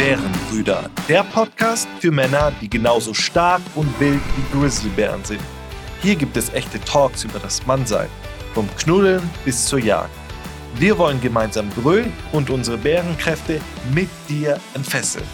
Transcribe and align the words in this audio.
Bärenbrüder, 0.00 0.88
der 1.10 1.22
Podcast 1.24 1.86
für 1.98 2.10
Männer, 2.10 2.54
die 2.62 2.70
genauso 2.70 3.12
stark 3.12 3.60
und 3.74 4.00
wild 4.00 4.22
wie 4.34 4.58
Grizzlybären 4.58 5.22
sind. 5.26 5.42
Hier 6.00 6.16
gibt 6.16 6.38
es 6.38 6.48
echte 6.54 6.80
Talks 6.80 7.24
über 7.24 7.38
das 7.38 7.66
Mannsein, 7.66 8.08
vom 8.54 8.66
Knuddeln 8.76 9.20
bis 9.44 9.66
zur 9.66 9.78
Jagd. 9.78 10.08
Wir 10.76 10.96
wollen 10.96 11.20
gemeinsam 11.20 11.68
brüllen 11.68 12.14
und 12.32 12.48
unsere 12.48 12.78
Bärenkräfte 12.78 13.60
mit 13.92 14.08
dir 14.26 14.58
entfesseln. 14.72 15.26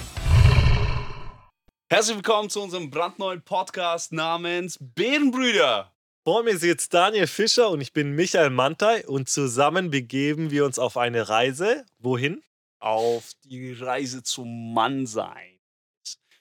Herzlich 1.89 2.17
willkommen 2.17 2.51
zu 2.51 2.61
unserem 2.61 2.91
brandneuen 2.91 3.43
Podcast 3.43 4.11
namens 4.11 4.79
Bärenbrüder. 4.81 5.93
Vor 6.25 6.43
mir 6.43 6.59
sitzt 6.59 6.93
Daniel 6.93 7.29
Fischer 7.29 7.71
und 7.71 7.81
ich 7.83 7.93
bin 7.93 8.17
Michael 8.17 8.51
Mantai 8.51 9.07
und 9.07 9.29
zusammen 9.29 9.93
begeben 9.93 10.51
wir 10.51 10.65
uns 10.65 10.81
auf 10.81 10.97
eine 10.97 11.29
Reise. 11.29 11.85
Wohin? 12.01 12.43
Auf 12.87 13.33
die 13.45 13.73
Reise 13.73 14.23
zum 14.23 14.73
Mannsein. 14.75 15.59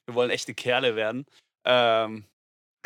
Wir 0.06 0.14
wollen 0.16 0.30
echte 0.30 0.54
Kerle 0.54 0.96
werden. 0.96 1.26
Ähm, 1.66 2.26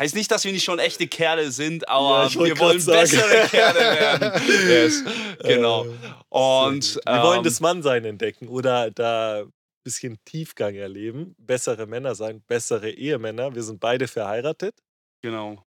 heißt 0.00 0.14
nicht, 0.14 0.30
dass 0.30 0.44
wir 0.44 0.52
nicht 0.52 0.64
schon 0.64 0.78
echte 0.78 1.06
Kerle 1.06 1.50
sind, 1.50 1.86
aber 1.88 2.26
Ja, 2.32 2.44
wir 2.46 2.58
wollen 2.58 2.80
sagen. 2.80 3.00
bessere 3.00 3.48
Kerle 3.48 3.80
werden. 3.80 4.42
Yes, 4.68 5.04
genau. 5.44 5.84
Äh, 5.86 5.88
Und 6.30 6.94
wir 7.04 7.22
wollen 7.22 7.38
ähm, 7.38 7.44
das 7.44 7.60
Mannsein 7.60 8.04
entdecken 8.06 8.48
oder 8.48 8.90
da 8.90 9.42
ein 9.42 9.52
bisschen 9.84 10.18
Tiefgang 10.24 10.74
erleben. 10.76 11.34
Bessere 11.38 11.86
Männer 11.86 12.14
sein, 12.14 12.42
bessere 12.46 12.90
Ehemänner. 12.90 13.54
Wir 13.54 13.62
sind 13.62 13.78
beide 13.78 14.08
verheiratet. 14.08 14.74
Genau. 15.22 15.62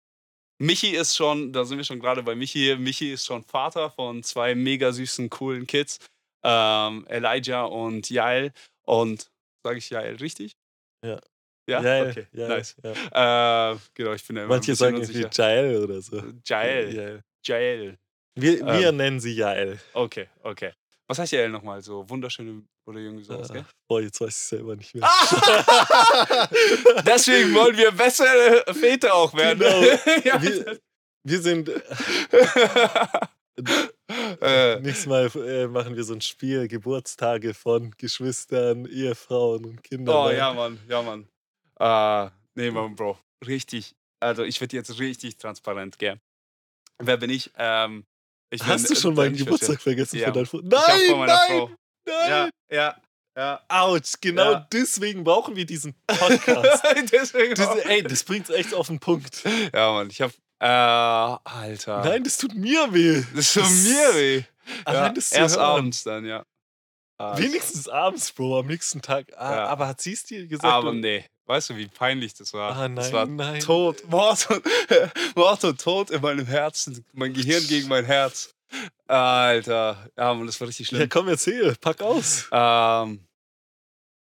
Michi 0.62 0.91
ist 0.91 1.17
schon, 1.17 1.53
da 1.53 1.65
sind 1.65 1.79
wir 1.79 1.84
schon 1.84 1.98
gerade 1.98 2.23
bei 2.23 2.37
Michi. 2.37 2.77
Michi 2.79 3.12
ist 3.15 3.25
schon 3.27 3.43
Vater 3.43 3.91
von 3.91 4.23
zwei 4.23 4.55
mega 4.55 4.93
süßen, 4.93 5.29
coolen 5.31 5.67
Kids. 5.67 5.98
Ähm, 6.43 7.07
Elijah 7.09 7.65
und 7.65 8.09
Jael. 8.11 8.53
Und 8.85 9.31
sage 9.65 9.79
ich 9.79 9.91
Jael 9.91 10.17
richtig? 10.17 10.57
Ja. 11.05 11.21
Ja, 11.69 11.83
Jael, 11.83 12.11
okay. 12.11 12.27
Jael, 12.33 12.48
nice. 12.48 12.77
ja. 12.83 13.73
Äh, 13.73 13.77
genau, 13.95 14.12
ich 14.14 14.27
bin 14.27 14.37
ja 14.37 14.42
immer 14.45 14.55
Manche 14.55 14.75
sagen 14.75 14.97
irgendwie. 14.97 15.27
Jael 15.31 15.77
oder 15.84 16.01
so. 16.03 16.20
Jael. 16.45 16.95
Jael. 16.95 17.23
Jael. 17.47 17.98
Wir, 18.34 18.61
wir 18.67 18.89
Ähm. 18.89 18.97
nennen 18.97 19.20
sie 19.20 19.34
Jael. 19.34 19.79
Okay, 19.92 20.29
okay. 20.42 20.73
Was 21.06 21.19
heißt 21.19 21.33
Jael 21.33 21.51
nochmal? 21.51 21.83
So 21.83 22.09
wunderschöne 22.09 22.62
oder 22.86 22.98
irgendwie 22.98 23.25
sowas, 23.25 23.53
gell? 23.53 23.62
Ah, 23.67 23.73
boah, 23.89 24.01
jetzt 24.01 24.20
weiß 24.20 24.29
ich 24.31 24.36
selber 24.36 24.77
nicht 24.77 24.95
mehr. 24.95 25.05
Ah! 25.05 26.48
Deswegen 27.07 27.55
wollen 27.55 27.77
wir 27.77 27.91
bessere 27.92 28.64
Väter 28.75 29.14
auch 29.14 29.34
werden. 29.34 29.59
Genau. 29.61 29.81
ja, 30.25 30.41
Wir, 30.42 30.79
wir 31.25 31.41
sind. 31.41 31.70
äh, 34.41 34.80
Nächstes 34.80 35.06
Mal 35.06 35.30
äh, 35.36 35.66
machen 35.69 35.97
wir 35.97 36.05
so 36.05 36.14
ein 36.14 36.20
Spiel, 36.20 36.69
Geburtstage 36.69 37.55
von 37.55 37.92
Geschwistern, 37.98 38.86
Ehefrauen 38.86 39.64
und 39.64 39.83
Kindern. 39.83 40.14
Oh 40.17 40.28
ne? 40.28 40.36
ja, 40.36 40.52
Mann, 40.52 40.78
ja, 40.89 41.02
Mann. 41.02 41.28
Äh, 41.78 42.30
nee, 42.55 42.70
Mann, 42.70 42.94
Bro. 42.94 43.19
Richtig. 43.47 43.94
Also, 44.20 44.44
ich 44.44 44.61
werde 44.61 44.77
jetzt 44.77 44.98
richtig 44.98 45.36
transparent, 45.39 45.98
gell? 45.98 46.20
Wer 46.98 47.17
bin 47.17 47.30
ich? 47.30 47.50
Ähm, 47.56 48.05
ich 48.50 48.62
Hast 48.64 48.83
bin, 48.89 48.94
du 48.94 49.00
schon 49.00 49.12
äh, 49.12 49.17
meinen 49.17 49.34
ich 49.34 49.44
Geburtstag 49.44 49.80
vergessen 49.80 50.19
Ja. 50.19 50.27
von 50.27 50.34
deiner 50.34 50.47
Frau? 50.47 50.58
Nein, 50.62 51.27
nein, 51.27 51.39
Frau. 51.48 51.67
nein. 51.69 51.77
Ja, 52.28 52.50
ja, 52.70 52.97
ja. 53.36 53.61
Autsch, 53.69 54.14
genau 54.20 54.52
Ja. 54.52 54.69
deswegen 54.72 55.24
brauchen 55.24 55.56
wir 55.56 55.64
diesen 55.64 55.95
Podcast. 56.06 56.83
Deswegen 57.12 57.55
das, 57.55 57.69
auch. 57.69 57.77
ey, 57.86 58.02
das 58.02 58.24
bringt's 58.24 58.50
echt 58.50 58.74
auf 58.74 58.89
den 58.89 58.98
Punkt. 58.98 59.42
Ja, 59.72 59.92
Mann, 59.92 60.11
ich 60.11 60.20
hab. 60.20 60.33
Äh, 60.61 60.66
Alter. 60.66 62.05
Nein, 62.05 62.22
das 62.25 62.36
tut 62.36 62.55
mir 62.55 62.92
weh. 62.92 63.22
Das 63.34 63.53
tut 63.55 63.64
mir 63.64 64.14
weh. 64.14 64.42
Allein 64.84 65.05
Ja, 65.06 65.12
das 65.12 65.30
zu 65.30 65.36
erst 65.36 65.56
hören. 65.56 65.64
abends 65.67 66.02
dann, 66.05 66.25
ja. 66.27 66.44
Ah, 67.19 67.36
Wenigstens 67.39 67.89
abends, 67.89 68.30
Bro, 68.33 68.61
am 68.61 68.67
nächsten 68.67 69.02
Tag. 69.02 69.27
Ah, 69.36 69.56
Ja. 69.56 69.67
Aber 69.67 69.89
hat 69.89 70.00
sie 70.00 70.12
es 70.12 70.25
dir 70.25 70.47
gesagt? 70.47 70.64
Aber 70.72 70.92
nee, 70.92 71.25
weißt 71.47 71.70
du, 71.70 71.77
wie 71.77 71.86
peinlich 71.89 72.34
das 72.34 72.52
war? 72.55 72.77
Ah, 72.77 72.89
das 72.89 73.06
nein, 73.06 73.12
war 73.12 73.27
nein. 73.27 73.61
tot, 73.61 74.02
Mord 74.08 74.48
und, 74.50 75.64
und 75.64 75.80
Tod 75.80 76.11
in 76.11 76.20
meinem 76.23 76.46
Herzen, 76.46 77.05
mein 77.12 77.33
Gehirn 77.35 77.67
gegen 77.67 77.89
mein 77.89 78.05
Herz. 78.05 78.55
Alter, 79.06 80.08
ja, 80.17 80.33
Mann, 80.35 80.46
das 80.46 80.61
war 80.61 80.68
richtig 80.68 80.90
Ja, 80.90 80.96
schlimm. 80.98 81.08
komm, 81.08 81.29
erzähl, 81.29 81.74
pack 81.77 82.01
aus. 82.02 82.48
Ähm, 82.52 83.27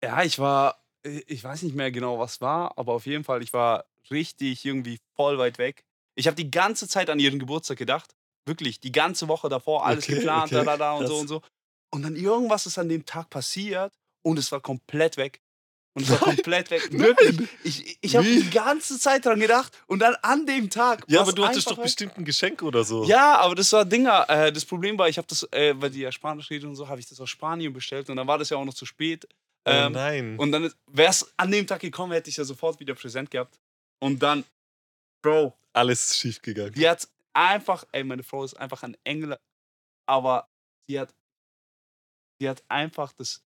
ja, 0.03 0.23
ich 0.23 0.39
war, 0.39 0.83
ich 1.03 1.43
weiß 1.45 1.63
nicht 1.63 1.75
mehr 1.77 1.91
genau, 1.91 2.19
was 2.19 2.41
war, 2.41 2.77
aber 2.79 2.95
auf 2.95 3.07
jeden 3.07 3.25
Fall, 3.25 3.43
ich 3.43 3.53
war 3.53 3.85
richtig 4.11 4.65
irgendwie 4.65 4.99
voll 5.15 5.39
weit 5.39 5.59
weg. 5.59 5.85
Ich 6.19 6.27
habe 6.27 6.35
die 6.37 6.51
ganze 6.51 6.89
Zeit 6.89 7.11
an 7.11 7.19
ihren 7.19 7.39
Geburtstag 7.39 7.79
gedacht. 7.79 8.15
Wirklich, 8.47 8.81
die 8.81 8.93
ganze 8.93 9.29
Woche 9.29 9.49
davor, 9.49 9.85
alles 9.87 10.05
Okay, 10.05 10.17
geplant, 10.17 10.53
okay, 10.53 10.65
da, 10.65 10.65
da, 10.65 10.77
da 10.77 10.93
und 10.93 11.07
so 11.07 11.13
krass. 11.13 11.21
und 11.23 11.29
so. 11.29 11.43
Und 11.95 12.03
dann 12.03 12.17
irgendwas 12.17 12.67
ist 12.67 12.79
an 12.79 12.89
dem 12.89 13.05
Tag 13.07 13.31
passiert 13.31 13.93
und 14.23 14.39
es 14.39 14.51
war 14.53 14.61
komplett 14.61 15.17
weg. 15.17 15.41
Und 15.95 16.03
es 16.05 16.11
war 16.11 16.19
Nein, 16.19 16.37
komplett 16.37 16.71
weg. 16.71 16.89
nein. 16.93 17.01
Wirklich. 17.01 17.49
Ich, 17.65 17.99
ich 18.01 18.17
habe 18.17 18.27
die 18.27 18.49
ganze 18.51 18.99
Zeit 18.99 19.25
dran 19.27 19.41
gedacht 19.41 19.73
und 19.87 19.99
dann 20.01 20.15
an 20.23 20.47
dem 20.47 20.71
Tag. 20.71 21.05
Ja, 21.09 21.21
aber 21.23 21.33
du 21.33 21.45
hattest 21.47 21.67
doch 21.71 21.77
weg. 21.77 21.85
bestimmt 21.85 22.17
ein 22.19 22.25
Geschenk 22.25 22.63
oder 22.63 22.85
so. 22.85 23.05
Ja, 23.05 23.37
aber 23.39 23.55
das 23.55 23.73
war 23.73 23.85
Dinger. 23.85 24.29
Äh, 24.29 24.53
das 24.53 24.65
Problem 24.65 24.99
war, 24.99 25.09
ich 25.09 25.19
habe 25.19 25.27
das, 25.29 25.43
äh, 25.53 25.75
weil 25.77 25.91
die 25.91 26.01
ja 26.01 26.13
Spanisch 26.13 26.51
redet 26.51 26.69
und 26.69 26.77
so, 26.77 26.89
habe 26.89 27.01
ich 27.01 27.09
das 27.09 27.21
aus 27.21 27.31
Spanien 27.31 27.73
bestellt 27.73 28.11
und 28.11 28.17
dann 28.17 28.27
war 28.27 28.39
das 28.39 28.51
ja 28.51 28.57
auch 28.57 28.65
noch 28.65 28.75
zu 28.75 28.87
spät. 28.87 29.27
Oh 29.67 29.71
Ähm, 29.71 29.93
nein. 29.93 30.39
und 30.39 30.53
dann 30.53 30.73
wäre 30.87 31.11
es 31.11 31.33
an 31.37 31.51
dem 31.51 31.67
Tag 31.67 31.81
gekommen, 31.81 32.13
hätte 32.13 32.31
ich 32.31 32.37
ja 32.37 32.45
sofort 32.45 32.79
wieder 32.81 32.95
präsent 32.95 33.31
gehabt. 33.31 33.59
Und 34.01 34.23
dann, 34.23 34.45
Bro, 35.29 35.55
Alles 35.73 36.17
schief 36.17 36.41
gegangen. 36.41 36.73
die 36.73 36.89
hat 36.89 37.09
einfach, 37.35 37.85
ey, 37.93 38.03
meine 38.05 38.23
Frau 38.23 38.45
ist 38.45 38.55
einfach 38.55 38.83
ein 38.83 38.97
Engel, 39.05 39.39
aber 40.07 40.49
sie 40.87 40.99
hat, 40.99 41.15
sie 42.41 42.49
hat 42.49 42.65
einfach 42.69 43.13
das 43.13 43.45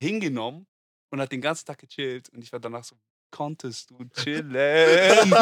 hingenommen 0.00 0.66
und 1.10 1.20
hat 1.20 1.32
den 1.32 1.40
ganzen 1.40 1.66
Tag 1.66 1.78
gechillt 1.78 2.28
und 2.30 2.42
ich 2.42 2.52
war 2.52 2.60
danach 2.60 2.84
so, 2.84 2.96
konntest 3.30 3.90
du 3.90 4.04
chillen? 4.10 5.32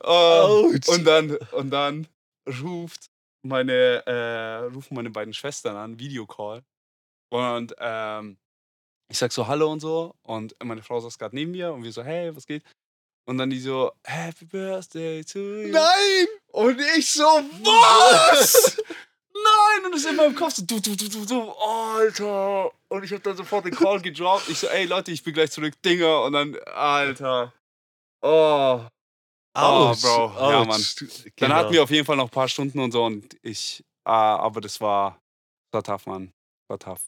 oh, 0.00 0.72
und 0.86 1.04
dann, 1.04 1.36
und 1.52 1.70
dann 1.70 2.06
ruft 2.60 3.10
meine, 3.42 4.06
äh, 4.06 4.64
rufen 4.72 4.94
meine 4.94 5.10
beiden 5.10 5.34
Schwestern 5.34 5.76
an, 5.76 5.98
Videocall. 5.98 6.62
Und 7.30 7.74
ähm, 7.78 8.38
ich 9.10 9.18
sag 9.18 9.32
so 9.32 9.46
Hallo 9.46 9.70
und 9.70 9.80
so. 9.80 10.14
Und 10.22 10.56
meine 10.62 10.82
Frau 10.82 11.00
saß 11.00 11.18
gerade 11.18 11.34
neben 11.34 11.50
mir 11.50 11.72
und 11.72 11.82
wir 11.82 11.92
so, 11.92 12.02
hey, 12.02 12.34
was 12.34 12.46
geht? 12.46 12.62
Und 13.26 13.38
dann 13.38 13.50
die 13.50 13.60
so, 13.60 13.92
Happy 14.04 14.44
Birthday 14.44 15.24
to 15.24 15.38
you. 15.38 15.68
Nein! 15.68 16.26
Und 16.48 16.80
ich 16.96 17.10
so, 17.10 17.22
was? 17.24 18.76
Nein! 19.32 19.86
Und 19.86 19.94
es 19.94 20.04
ist 20.04 20.10
in 20.10 20.16
meinem 20.16 20.34
Kopf 20.34 20.54
so, 20.54 20.62
du, 20.62 20.78
du, 20.80 20.94
du, 20.94 21.08
du, 21.08 21.24
du, 21.24 21.50
Alter. 21.52 22.70
Und 22.88 23.04
ich 23.04 23.12
hab 23.12 23.22
dann 23.22 23.36
sofort 23.36 23.64
den 23.64 23.74
Call 23.74 24.00
gedroppt. 24.00 24.48
Ich 24.50 24.58
so, 24.58 24.68
ey 24.68 24.84
Leute, 24.84 25.10
ich 25.10 25.22
bin 25.22 25.32
gleich 25.32 25.50
zurück, 25.50 25.74
Dinger. 25.82 26.22
Und 26.22 26.34
dann, 26.34 26.56
Alter. 26.66 27.52
Oh. 28.20 28.80
Oh, 29.56 29.60
Autsch, 29.60 30.02
Bro. 30.02 30.32
Ja, 30.36 30.60
Autsch. 30.60 31.00
Mann. 31.00 31.32
Dann 31.36 31.52
hatten 31.54 31.72
wir 31.72 31.82
auf 31.82 31.90
jeden 31.90 32.04
Fall 32.04 32.16
noch 32.16 32.24
ein 32.24 32.30
paar 32.30 32.48
Stunden 32.48 32.80
und 32.80 32.92
so 32.92 33.04
und 33.04 33.36
ich, 33.42 33.84
ah, 34.04 34.36
aber 34.36 34.60
das 34.60 34.80
war, 34.80 35.20
das 35.70 35.78
war 35.78 35.82
tough, 35.82 36.06
Mann. 36.06 36.32
War 36.68 36.78
tough. 36.78 37.00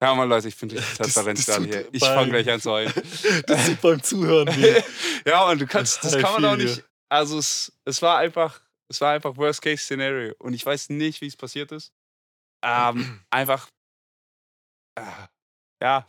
Ja, 0.00 0.14
Mann, 0.14 0.28
Leute, 0.28 0.48
ich 0.48 0.56
Das- 0.56 0.94
transparent 0.96 1.38
das 1.38 1.46
gerade 1.46 1.64
hier. 1.66 1.88
Ich 1.92 2.04
fange 2.04 2.30
gleich 2.30 2.48
an 2.50 2.60
zu 2.60 2.70
heulen. 2.70 2.92
Das 3.46 3.66
tut 3.66 3.80
beim 3.80 4.02
Zuhören 4.02 4.48
weh. 4.56 4.80
ja, 5.26 5.44
Mann, 5.46 5.58
du 5.58 5.66
kannst, 5.66 6.02
das 6.04 6.12
kann 6.18 6.34
man 6.40 6.44
auch 6.44 6.56
nicht, 6.56 6.84
also 7.08 7.38
es, 7.38 7.72
es 7.84 8.00
war 8.00 8.18
einfach, 8.18 8.60
es 8.88 9.00
war 9.00 9.12
einfach 9.12 9.36
Worst-Case-Szenario 9.36 10.34
und 10.38 10.54
ich 10.54 10.64
weiß 10.64 10.90
nicht, 10.90 11.20
wie 11.20 11.26
es 11.26 11.36
passiert 11.36 11.72
ist. 11.72 11.92
Ähm, 12.64 13.20
einfach, 13.30 13.68
äh, 14.98 15.02
ja, 15.82 16.08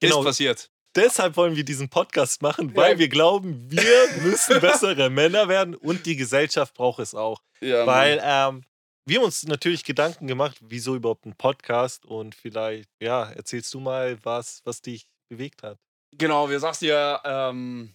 Genau. 0.00 0.20
ist 0.20 0.24
passiert. 0.26 0.70
Deshalb 0.94 1.36
wollen 1.36 1.56
wir 1.56 1.64
diesen 1.64 1.90
Podcast 1.90 2.40
machen, 2.40 2.74
weil 2.74 2.92
Ja. 2.92 2.98
wir 3.00 3.08
glauben, 3.08 3.70
wir 3.70 4.08
müssen 4.22 4.60
bessere 4.62 5.10
Männer 5.10 5.46
werden 5.48 5.74
und 5.74 6.06
die 6.06 6.16
Gesellschaft 6.16 6.72
braucht 6.74 7.00
es 7.00 7.14
auch. 7.14 7.42
Ja. 7.60 7.86
Weil 7.86 8.18
ähm, 8.22 8.64
wir 9.06 9.18
haben 9.18 9.24
uns 9.24 9.44
natürlich 9.44 9.84
Gedanken 9.84 10.26
gemacht, 10.26 10.58
wieso 10.60 10.96
überhaupt 10.96 11.26
ein 11.26 11.36
Podcast 11.36 12.04
und 12.04 12.34
vielleicht, 12.34 12.90
ja, 13.00 13.30
erzählst 13.30 13.72
du 13.72 13.80
mal, 13.80 14.18
was, 14.24 14.62
was 14.64 14.82
dich 14.82 15.06
bewegt 15.28 15.62
hat. 15.62 15.78
Genau, 16.12 16.48
wir 16.50 16.58
sagst 16.58 16.82
dir, 16.82 17.20
ähm, 17.24 17.94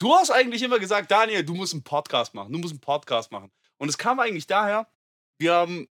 du 0.00 0.12
hast 0.14 0.30
eigentlich 0.30 0.62
immer 0.62 0.80
gesagt, 0.80 1.10
Daniel, 1.10 1.44
du 1.44 1.54
musst 1.54 1.74
einen 1.74 1.84
Podcast 1.84 2.34
machen, 2.34 2.52
du 2.52 2.58
musst 2.58 2.72
einen 2.72 2.80
Podcast 2.80 3.30
machen. 3.30 3.52
Und 3.78 3.88
es 3.88 3.98
kam 3.98 4.18
eigentlich 4.18 4.46
daher, 4.46 4.88
wir 5.38 5.54
haben, 5.54 5.88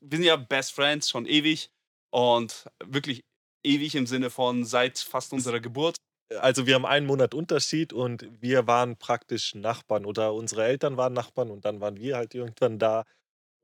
wir 0.00 0.18
sind 0.18 0.24
ja 0.24 0.36
Best 0.36 0.72
Friends 0.72 1.10
schon 1.10 1.26
ewig 1.26 1.70
und 2.10 2.66
wirklich 2.84 3.24
ewig 3.64 3.96
im 3.96 4.06
Sinne 4.06 4.30
von 4.30 4.64
seit 4.64 4.98
fast 4.98 5.32
unserer 5.32 5.60
Geburt. 5.60 5.96
Also 6.38 6.66
wir 6.66 6.74
haben 6.74 6.86
einen 6.86 7.06
Monat 7.06 7.34
Unterschied 7.34 7.92
und 7.92 8.26
wir 8.40 8.66
waren 8.66 8.96
praktisch 8.96 9.54
Nachbarn 9.54 10.04
oder 10.04 10.34
unsere 10.34 10.64
Eltern 10.64 10.96
waren 10.96 11.12
Nachbarn 11.12 11.50
und 11.50 11.64
dann 11.64 11.80
waren 11.80 11.96
wir 11.96 12.16
halt 12.16 12.34
irgendwann 12.34 12.78
da. 12.78 13.04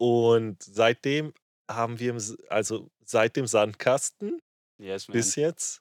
Und 0.02 0.60
seitdem 0.60 1.32
haben 1.70 2.00
wir, 2.00 2.10
im, 2.10 2.20
also 2.48 2.90
seit 3.04 3.36
dem 3.36 3.46
Sandkasten 3.46 4.42
Yes, 4.76 5.06
bis 5.06 5.36
jetzt, 5.36 5.80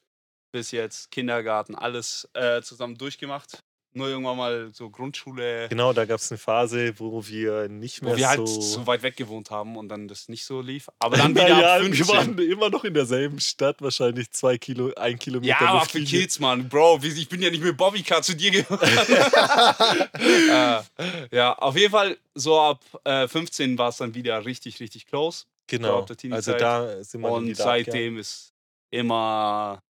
bis 0.54 0.70
jetzt 0.70 1.10
Kindergarten, 1.10 1.74
alles 1.74 2.30
äh, 2.34 2.62
zusammen 2.62 3.00
durchgemacht. 3.00 3.64
Nur 3.94 4.08
irgendwann 4.08 4.38
mal 4.38 4.70
so 4.74 4.90
Grundschule, 4.90 5.68
Genau, 5.70 5.94
da 5.94 6.06
gab 6.06 6.20
es 6.20 6.32
eine 6.32 6.38
Phase, 6.38 6.94
wo 6.98 7.26
wir 7.26 7.68
nicht 7.68 8.02
mehr 8.02 8.14
wo 8.14 8.18
wir 8.18 8.30
halt 8.30 8.48
so 8.48 8.62
so 8.62 8.88
weit 8.88 9.04
weg 9.04 9.18
gewohnt 9.18 9.52
haben 9.52 9.78
und 9.78 9.90
dann 9.90 10.08
das 10.08 10.30
nicht 10.30 10.46
so 10.46 10.62
lief. 10.62 10.90
Aber 11.00 11.18
dann 11.18 11.36
wieder 11.36 11.50
Naja, 11.50 11.76
ab 11.76 11.82
wir 11.82 11.94
15. 11.96 12.16
waren 12.16 12.38
immer 12.40 12.70
noch 12.70 12.84
in 12.84 12.94
derselben 12.94 13.40
Stadt, 13.40 13.82
wahrscheinlich 13.82 14.32
zwei 14.32 14.58
Kilo, 14.58 14.94
ein 14.96 15.20
Kilometer 15.20 15.50
Ja, 15.50 15.68
aber 15.68 15.86
für. 15.86 16.02
Kids, 16.04 16.40
Mann. 16.40 16.70
Bro, 16.70 17.00
ich 17.04 17.30
bin 17.30 17.42
ja 17.42 17.50
nicht 17.50 17.64
mit 17.64 17.78
Bobbycar 17.78 18.22
zu 18.22 18.36
dir 18.36 18.52
gefahren. 18.52 18.80
äh, 20.20 21.36
ja, 21.36 21.54
auf 21.58 21.76
jeden 21.76 21.92
Fall, 21.92 22.18
so 22.34 22.60
ab 22.60 22.84
äh, 23.04 23.28
15 23.28 23.78
war 23.78 23.90
es 23.90 23.98
dann 23.98 24.16
wieder 24.16 24.46
richtig, 24.46 24.80
richtig 24.80 25.06
close. 25.06 25.46
Genau, 25.68 26.06
also 26.32 26.54
da 26.54 27.02
sind 27.04 27.22
wir 27.22 27.32
Und 27.32 27.56
seitdem 27.56 28.18
ist 28.18 28.54
immer, 28.90 29.82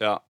ja, 0.00 0.22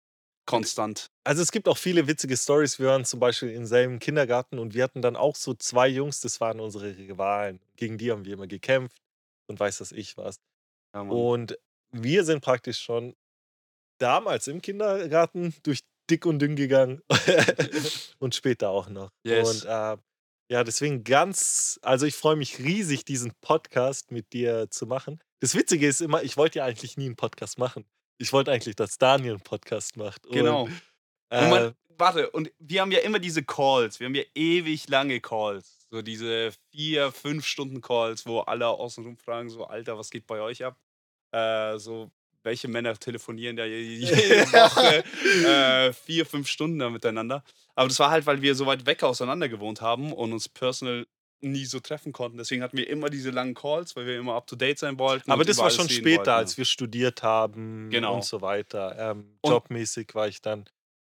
konstant. 0.47 1.11
Also 1.27 1.43
es 1.43 1.51
gibt 1.51 1.69
auch 1.69 1.79
viele 1.79 2.07
witzige 2.07 2.37
Stories. 2.37 2.79
Wir 2.79 2.89
waren 2.89 3.05
zum 3.07 3.19
Beispiel 3.19 3.51
im 3.51 3.65
selben 3.65 3.99
Kindergarten 3.99 4.59
und 4.59 4.75
wir 4.75 4.85
hatten 4.85 5.01
dann 5.01 5.17
auch 5.17 5.37
so 5.37 5.55
zwei 5.55 5.89
Jungs, 5.89 6.21
das 6.21 6.41
waren 6.41 6.61
unsere 6.61 6.97
Rivalen. 6.97 7.61
Gegen 7.77 7.97
die 7.97 8.13
haben 8.13 8.27
wir 8.27 8.35
immer 8.35 8.47
gekämpft 8.47 9.01
und 9.47 9.59
weiß 9.59 9.79
das 9.79 9.93
ich 9.93 10.19
was. 10.19 10.37
Ja. 10.95 11.01
Und 11.01 11.59
wir 11.93 12.25
sind 12.25 12.43
praktisch 12.43 12.79
schon 12.79 13.17
damals 13.99 14.49
im 14.49 14.61
Kindergarten 14.61 15.55
durch 15.63 15.81
dick 16.11 16.27
und 16.27 16.41
dünn 16.41 16.57
gegangen 16.57 17.03
und 18.19 18.35
später 18.35 18.69
auch 18.69 18.91
noch. 18.91 19.11
Yes. 19.25 19.65
Und 19.65 19.71
äh, 19.71 19.97
ja, 20.51 20.63
deswegen 20.63 21.05
ganz, 21.05 21.79
also 21.81 22.05
ich 22.05 22.15
freue 22.15 22.37
mich 22.37 22.59
riesig, 22.59 23.07
diesen 23.07 23.33
Podcast 23.41 24.11
mit 24.11 24.33
dir 24.35 24.71
zu 24.71 24.87
machen. 24.87 25.21
Das 25.41 25.55
Witzige 25.55 25.89
ist 25.89 26.03
immer, 26.03 26.23
ich 26.23 26.37
wollte 26.37 26.59
ja 26.59 26.67
eigentlich 26.67 26.99
nie 26.99 27.07
einen 27.07 27.17
Podcast 27.17 27.59
machen. 27.59 27.87
Ich 28.19 28.33
wollte 28.33 28.53
eigentlich, 28.53 28.77
dass 28.77 28.99
Daniel 28.99 29.33
einen 29.33 29.41
Podcast 29.41 29.97
macht. 29.97 30.23
Genau. 30.25 30.65
Und, 30.65 30.83
Und 31.41 31.47
äh, 31.47 31.51
man, 31.51 31.75
warte, 31.99 32.31
und 32.31 32.51
wir 32.59 32.81
haben 32.81 32.93
ja 32.93 33.01
immer 33.01 33.19
diese 33.19 33.43
Calls. 33.43 34.01
Wir 34.01 34.07
haben 34.07 34.15
ja 34.15 34.25
ewig 34.35 34.89
lange 34.89 35.21
Calls. 35.21 35.87
So 35.91 36.03
diese 36.03 36.53
vier, 36.71 37.13
fünf 37.13 37.47
Stunden 37.47 37.81
Calls, 37.81 38.27
wo 38.27 38.41
alle 38.41 38.67
außenrum 38.69 39.17
fragen: 39.17 39.49
So, 39.51 39.65
Alter, 39.67 39.97
was 39.99 40.11
geht 40.11 40.27
bei 40.27 40.41
euch 40.41 40.65
ab? 40.65 40.77
Äh, 41.33 41.79
so, 41.79 42.11
welche 42.43 42.69
Männer 42.69 42.95
telefonieren 42.99 43.57
da 43.57 43.65
je- 43.65 43.81
jede 43.81 44.07
Woche 44.53 45.05
äh, 45.47 45.93
vier, 45.93 46.27
fünf 46.27 46.49
Stunden 46.49 46.79
da 46.79 46.91
miteinander? 46.91 47.45
Aber 47.75 47.89
das 47.89 47.99
war 47.99 48.11
halt, 48.11 48.27
weil 48.27 48.43
wir 48.43 48.55
so 48.55 48.67
weit 48.67 48.87
weg 48.87 49.03
auseinander 49.03 49.49
gewohnt 49.49 49.81
haben 49.81 50.13
und 50.13 50.33
uns 50.33 50.49
personal 50.49 51.07
nie 51.41 51.65
so 51.67 51.79
treffen 51.81 52.13
konnten. 52.13 52.39
Deswegen 52.39 52.63
hatten 52.63 52.77
wir 52.77 52.89
immer 52.89 53.11
diese 53.11 53.31
langen 53.31 53.55
Calls, 53.55 53.95
weil 53.97 54.07
wir 54.07 54.19
immer 54.19 54.35
up 54.35 54.47
to 54.47 54.57
date 54.57 54.79
sein 54.79 54.99
wollten. 54.99 55.31
aber 55.31 55.45
das 55.45 55.59
war 55.59 55.71
schon 55.71 55.89
später, 55.91 56.19
wollten. 56.19 56.31
als 56.31 56.57
wir 56.57 56.65
studiert 56.65 57.23
haben 57.23 57.91
Genau. 57.91 58.15
und 58.17 58.25
so 58.25 58.41
weiter. 58.41 58.97
Ähm, 58.99 59.39
jobmäßig 59.45 60.15
war 60.15 60.27
ich 60.29 60.41
dann 60.41 60.65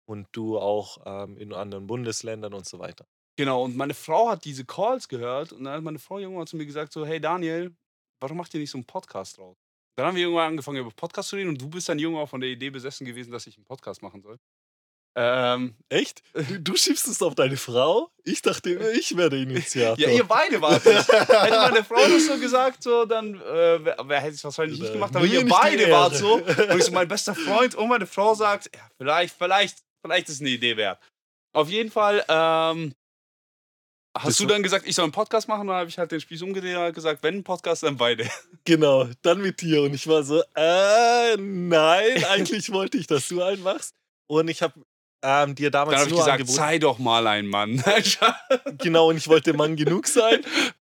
und 0.06 0.28
du 0.31 0.57
auch 0.57 1.00
ähm, 1.06 1.38
in 1.38 1.54
anderen 1.54 1.88
Bundesländern 1.88 2.54
und 2.54 2.68
so 2.68 2.80
weiter. 2.80 3.06
Genau, 3.38 3.63
und 3.63 3.75
meine 3.75 3.94
Frau 3.94 4.30
hat 4.30 4.46
diese 4.46 4.66
Calls 4.66 5.10
gehört 5.10 5.52
und 5.52 5.66
dann 5.66 5.74
hat 5.74 5.84
meine 5.84 6.00
Frau 6.00 6.19
irgendwann 6.19 6.48
zu 6.48 6.56
mir 6.56 6.66
gesagt: 6.66 6.94
so, 6.94 7.06
Hey 7.06 7.19
Daniel, 7.19 7.75
warum 8.22 8.38
macht 8.38 8.54
ihr 8.54 8.60
nicht 8.60 8.72
so 8.72 8.78
einen 8.78 8.86
Podcast 8.86 9.38
draus? 9.38 9.57
Dann 9.98 10.07
haben 10.07 10.16
wir 10.16 10.24
irgendwann 10.24 10.50
angefangen, 10.50 10.78
über 10.78 10.92
Podcast 10.92 11.30
zu 11.30 11.36
reden 11.38 11.50
und 11.50 11.62
du 11.62 11.69
bist 11.69 11.88
dann 11.88 12.00
irgendwann 12.00 12.28
von 12.28 12.42
der 12.42 12.50
Idee 12.50 12.69
besessen 12.69 13.06
gewesen, 13.06 13.31
dass 13.31 13.48
ich 13.48 13.56
einen 13.57 13.66
Podcast 13.66 14.02
machen 14.02 14.22
soll. 14.22 14.38
Ähm, 15.18 15.75
Echt? 15.88 16.22
Du, 16.34 16.60
du 16.60 16.75
schiebst 16.75 17.07
es 17.07 17.22
auf 17.22 17.36
deine 17.36 17.56
Frau? 17.56 18.12
Ich 18.25 18.42
dachte, 18.42 18.72
immer, 18.72 18.90
ich 18.90 19.16
werde 19.16 19.38
Initiator. 19.42 19.98
ja, 19.98 20.10
ihr 20.10 20.25
beide 20.25 20.62
wart 20.62 20.86
es. 20.86 21.07
Hätte 21.07 21.50
meine 21.50 21.86
Frau 21.86 22.06
das 22.06 22.28
so 22.28 22.38
gesagt, 22.40 22.84
so, 22.84 23.06
dann 23.06 23.36
äh, 23.36 23.86
wer, 23.86 23.98
wer 24.04 24.19
hätte 24.19 24.36
es 24.36 24.44
wahrscheinlich 24.44 24.80
nicht 24.80 24.92
gemacht, 24.92 25.16
aber 25.16 25.25
mir 25.25 25.40
ihr 25.40 25.48
beide 25.48 25.90
wart 25.90 26.16
so. 26.16 26.34
Und 26.34 26.78
ich 26.78 26.84
so, 26.84 26.92
mein 26.92 27.07
bester 27.07 27.34
Freund 27.34 27.75
und 27.75 27.88
meine 27.88 28.06
Frau 28.06 28.34
sagt, 28.36 28.69
ja, 28.75 28.81
vielleicht, 28.98 29.34
vielleicht, 29.38 29.78
vielleicht 30.06 30.30
ist 30.30 30.40
eine 30.42 30.52
Idee 30.52 30.78
wert. 30.78 31.02
Auf 31.54 31.68
jeden 31.69 31.90
Fall, 31.90 32.24
ähm, 32.28 32.94
hast 34.16 34.28
Das 34.28 34.38
du 34.38 34.46
dann 34.46 34.62
gesagt, 34.62 34.86
ich 34.88 34.94
soll 34.96 35.04
einen 35.04 35.12
Podcast 35.12 35.48
machen? 35.48 35.68
Dann 35.68 35.78
habe 35.78 35.90
ich 35.90 35.98
halt 35.98 36.12
den 36.12 36.19
Spieß 36.22 36.44
umgedreht 36.44 36.75
und 36.75 36.84
hab 36.84 36.94
gesagt, 36.94 37.24
wenn 37.24 37.38
ein 37.38 37.44
Podcast, 37.44 37.84
dann 37.84 37.98
beide. 37.98 38.30
Genau, 38.68 39.07
dann 39.22 39.42
mit 39.42 39.62
dir. 39.62 39.84
Und 39.84 39.94
ich 39.94 40.07
war 40.07 40.24
so, 40.24 40.42
äh, 40.56 41.38
nein, 41.38 42.24
eigentlich 42.25 42.72
wollte 42.72 42.98
ich, 42.98 43.06
dass 43.06 43.28
du 43.28 43.44
einen 43.44 43.62
machst. 43.62 43.94
Und 44.28 44.48
ich 44.48 44.63
habe 44.63 44.74
ähm, 45.24 45.54
dir 45.54 45.69
damals 45.69 45.98
Dann 46.00 46.07
ich 46.07 46.12
nur 46.13 46.19
gesagt, 46.22 46.40
angeboten. 46.42 46.57
sei 46.57 46.80
doch 46.80 46.98
mal 46.98 47.28
ein 47.28 47.48
Mann. 47.48 47.84
Genau, 48.80 49.10
und 49.10 49.18
ich 49.18 49.28
wollte 49.28 49.54
Mann 49.54 49.75
genug 49.75 50.07
sein. 50.07 50.42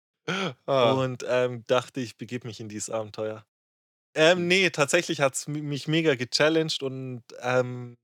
Ah. 0.66 0.94
Und 0.94 1.25
ähm, 1.28 1.66
dachte, 1.68 2.00
ich 2.00 2.16
begebe 2.16 2.48
mich 2.48 2.62
in 2.62 2.70
dieses 2.70 2.90
Abenteuer. 2.90 3.46
Ähm, 4.16 4.48
nee, 4.48 4.70
tatsächlich 4.70 5.20
hat 5.20 5.34
es 5.34 5.50
mich 5.50 5.90
mega 5.90 6.16
gechallenged 6.16 6.81
und 6.81 7.24
ähm, 7.42 7.98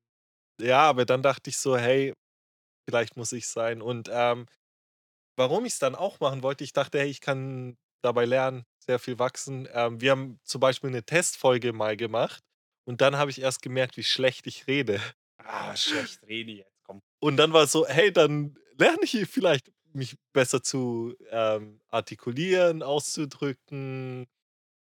ja, 0.59 0.81
aber 0.89 1.06
dann 1.06 1.23
dachte 1.23 1.50
ich 1.50 1.57
so, 1.57 1.77
hey, 1.77 2.13
vielleicht 2.89 3.17
muss 3.17 3.31
ich 3.33 3.47
sein. 3.47 3.81
Und 3.81 4.09
ähm, 4.13 4.47
warum 5.38 5.65
ich 5.65 5.73
es 5.73 5.79
dann 5.79 5.95
auch 5.95 6.19
machen 6.19 6.44
wollte, 6.44 6.63
ich 6.63 6.73
dachte, 6.73 7.00
hey, 7.00 7.09
ich 7.09 7.21
kann 7.21 7.77
dabei 8.03 8.25
lernen, 8.25 8.65
sehr 8.79 9.00
viel 9.00 9.19
wachsen. 9.19 9.67
Ähm, 9.73 10.01
wir 10.01 10.11
haben 10.11 10.39
zum 10.44 10.61
Beispiel 10.61 10.89
eine 10.89 11.03
Testfolge 11.03 11.73
mal 11.73 11.97
gemacht 11.97 12.44
und 12.85 13.01
dann 13.01 13.17
habe 13.17 13.31
ich 13.31 13.41
erst 13.41 13.61
gemerkt, 13.61 13.97
wie 13.97 14.03
schlecht 14.03 14.47
ich 14.47 14.67
rede. 14.67 15.01
ah, 15.38 15.75
schlecht 15.75 16.21
rede 16.27 16.51
jetzt, 16.51 16.81
komm. 16.83 17.01
Und 17.19 17.38
dann 17.38 17.53
war 17.53 17.63
es 17.63 17.71
so, 17.71 17.85
hey, 17.88 18.11
dann 18.11 18.57
lerne 18.77 19.00
ich 19.03 19.27
vielleicht 19.29 19.71
mich 19.94 20.15
besser 20.33 20.61
zu 20.63 21.15
ähm, 21.31 21.81
artikulieren, 21.89 22.83
auszudrücken, 22.83 24.27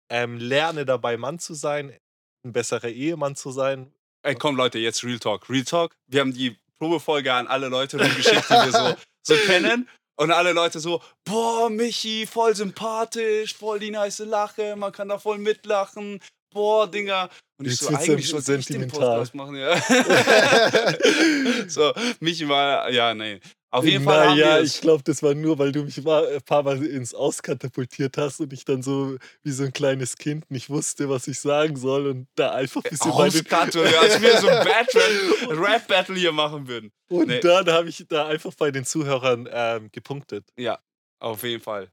ähm, 0.10 0.38
lerne 0.38 0.86
dabei 0.86 1.18
Mann 1.18 1.40
zu 1.40 1.54
sein, 1.54 1.98
ein 2.46 2.54
besserer 2.54 2.90
Ehemann 2.90 3.36
zu 3.36 3.52
sein. 3.52 3.94
Ey, 4.24 4.36
komm 4.36 4.56
Leute, 4.56 4.80
jetzt 4.80 5.04
Real 5.04 5.20
Talk. 5.20 5.50
Real 5.50 5.64
Talk. 5.66 5.96
Wir 6.08 6.22
haben 6.22 6.34
die 6.34 6.56
Probefolge 6.80 7.34
an 7.34 7.48
alle 7.48 7.68
Leute 7.68 8.00
rumgeschickt, 8.00 8.50
die 8.50 8.54
wir 8.54 8.72
so, 8.72 8.96
so 9.22 9.36
kennen. 9.46 9.88
Und 10.16 10.32
alle 10.32 10.54
Leute 10.54 10.80
so, 10.80 11.02
boah, 11.26 11.70
Michi, 11.70 12.26
voll 12.28 12.56
sympathisch, 12.56 13.56
voll 13.56 13.80
die 13.80 13.90
nice 13.92 14.20
Lache, 14.20 14.76
man 14.76 14.92
kann 14.92 15.10
da 15.10 15.18
voll 15.18 15.40
mitlachen. 15.40 16.22
Boah, 16.54 16.90
Dinger. 16.90 17.30
Und 17.58 17.66
ich 17.66 17.72
Jetzt 17.74 17.82
so, 17.90 17.96
eigentlich 17.96 18.30
sen- 18.30 18.40
sollte 18.42 18.60
ich 18.60 18.66
den 18.68 18.80
sentimental. 18.90 19.00
Podcast 19.26 19.34
machen, 19.36 19.56
ja. 19.56 19.76
so, 21.68 21.92
Michi 22.20 22.48
war, 22.48 22.90
ja, 22.92 23.14
nee. 23.16 23.40
Auf 23.74 23.86
jeden 23.86 24.04
Fall 24.04 24.28
naja, 24.28 24.60
ich 24.62 24.82
glaube, 24.82 25.02
das 25.04 25.24
war 25.24 25.34
nur, 25.34 25.58
weil 25.58 25.72
du 25.72 25.84
mich 25.84 26.02
mal, 26.04 26.28
ein 26.36 26.42
paar 26.44 26.62
Mal 26.64 26.86
ins 26.86 27.14
Auskatapultiert 27.14 28.18
hast 28.18 28.40
und 28.40 28.54
ich 28.54 28.66
dann 28.66 28.84
so 28.84 29.18
wie 29.42 29.52
so 29.52 29.64
ein 29.64 29.74
kleines 29.74 30.16
Kind 30.18 30.50
nicht 30.52 30.70
wusste, 30.70 31.10
was 31.10 31.28
ich 31.28 31.40
sagen 31.40 31.76
soll 31.76 32.08
und 32.08 32.28
da 32.36 32.52
einfach 32.52 32.84
ein 32.84 32.90
bisschen 32.92 33.12
Auskarte, 33.12 33.82
als 34.00 34.22
wir 34.22 34.38
so 34.40 34.48
ein 34.48 34.64
Battle- 34.64 35.60
Rap-Battle 35.60 36.16
hier 36.16 36.32
machen 36.32 36.68
würden. 36.68 36.92
Und 37.10 37.28
Nee. 37.28 37.40
dann 37.40 37.68
habe 37.70 37.90
ich 37.90 38.06
da 38.08 38.28
einfach 38.28 38.54
bei 38.56 38.70
den 38.72 38.86
Zuhörern 38.86 39.50
ähm, 39.52 39.90
gepunktet. 39.92 40.46
Ja, 40.58 40.80
auf 41.20 41.44
jeden 41.44 41.62
Fall. 41.64 41.90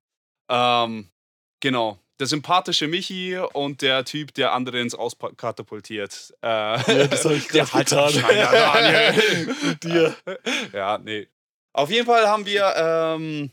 Ähm, 0.51 1.09
genau. 1.61 1.99
Der 2.19 2.27
sympathische 2.27 2.87
Michi 2.89 3.39
und 3.55 3.81
der 3.81 4.05
Typ, 4.05 4.35
der 4.35 4.53
andere 4.53 4.79
ins 4.81 4.95
Auskatapultiert. 4.95 6.35
Äh, 6.43 6.47
Ja, 6.49 7.07
das 7.07 7.25
habe 7.25 7.37
ich 7.37 7.49
gerade 7.49 7.73
halt 7.73 7.89
getan. 7.89 8.11
Schneider, 8.11 8.51
Daniel. 8.53 9.55
Mit 9.65 9.85
dir. 9.85 10.15
ja, 10.75 10.99
nee. 10.99 11.27
Auf 11.73 11.91
jeden 11.91 12.07
Fall 12.07 12.27
haben 12.27 12.47
wir 12.47 12.75
ähm, 12.77 13.51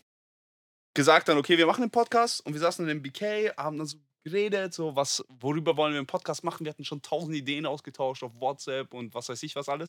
gesagt 0.94 1.28
dann, 1.28 1.38
okay, 1.38 1.58
wir 1.58 1.68
machen 1.68 1.82
den 1.82 1.92
Podcast 1.92 2.46
und 2.46 2.54
wir 2.54 2.60
saßen 2.60 2.88
in 2.88 2.90
dem 2.90 3.02
BK, 3.02 3.56
haben 3.56 3.78
dann 3.78 3.88
so 3.88 3.98
geredet, 4.24 4.74
so 4.74 4.96
was, 4.96 5.24
worüber 5.30 5.78
wollen 5.78 5.94
wir 5.94 6.00
einen 6.00 6.08
Podcast 6.08 6.44
machen. 6.44 6.66
Wir 6.66 6.72
hatten 6.72 6.84
schon 6.84 7.02
tausend 7.02 7.36
Ideen 7.36 7.66
ausgetauscht 7.66 8.24
auf 8.24 8.34
WhatsApp 8.36 8.94
und 8.94 9.14
was 9.14 9.30
weiß 9.30 9.42
ich 9.44 9.56
was 9.56 9.70
alles. 9.70 9.88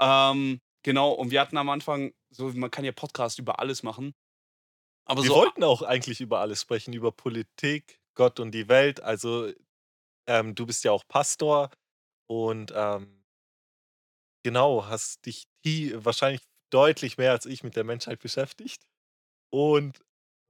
Ähm, 0.00 0.60
genau, 0.82 1.12
und 1.12 1.30
wir 1.30 1.40
hatten 1.40 1.56
am 1.56 1.68
Anfang, 1.68 2.12
so, 2.30 2.48
man 2.48 2.70
kann 2.70 2.84
ja 2.84 2.92
Podcast 2.92 3.38
über 3.38 3.60
alles 3.60 3.82
machen. 3.82 4.14
Aber 5.04 5.22
Wir 5.22 5.28
so 5.28 5.36
wollten 5.36 5.62
auch 5.62 5.82
eigentlich 5.82 6.20
über 6.20 6.40
alles 6.40 6.62
sprechen, 6.62 6.92
über 6.94 7.12
Politik, 7.12 8.00
Gott 8.14 8.40
und 8.40 8.52
die 8.52 8.68
Welt. 8.68 9.00
Also 9.02 9.52
ähm, 10.26 10.54
du 10.54 10.66
bist 10.66 10.84
ja 10.84 10.92
auch 10.92 11.04
Pastor 11.06 11.70
und 12.28 12.72
ähm, 12.74 13.24
genau, 14.42 14.86
hast 14.86 15.26
dich 15.26 15.44
die 15.64 15.92
wahrscheinlich 16.04 16.42
deutlich 16.70 17.18
mehr 17.18 17.32
als 17.32 17.46
ich 17.46 17.62
mit 17.62 17.76
der 17.76 17.84
Menschheit 17.84 18.20
beschäftigt. 18.20 18.86
Und 19.52 19.98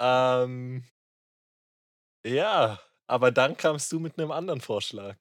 ähm, 0.00 0.84
ja, 2.26 2.80
aber 3.06 3.30
dann 3.30 3.56
kamst 3.56 3.90
du 3.92 4.00
mit 4.00 4.18
einem 4.18 4.30
anderen 4.30 4.60
Vorschlag. 4.60 5.16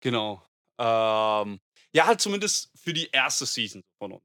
Genau. 0.00 0.42
Ähm, 0.80 1.60
ja, 1.92 2.06
halt 2.06 2.20
zumindest 2.20 2.70
für 2.78 2.92
die 2.92 3.08
erste 3.10 3.46
Season 3.46 3.82
von 3.98 4.12
uns. 4.12 4.22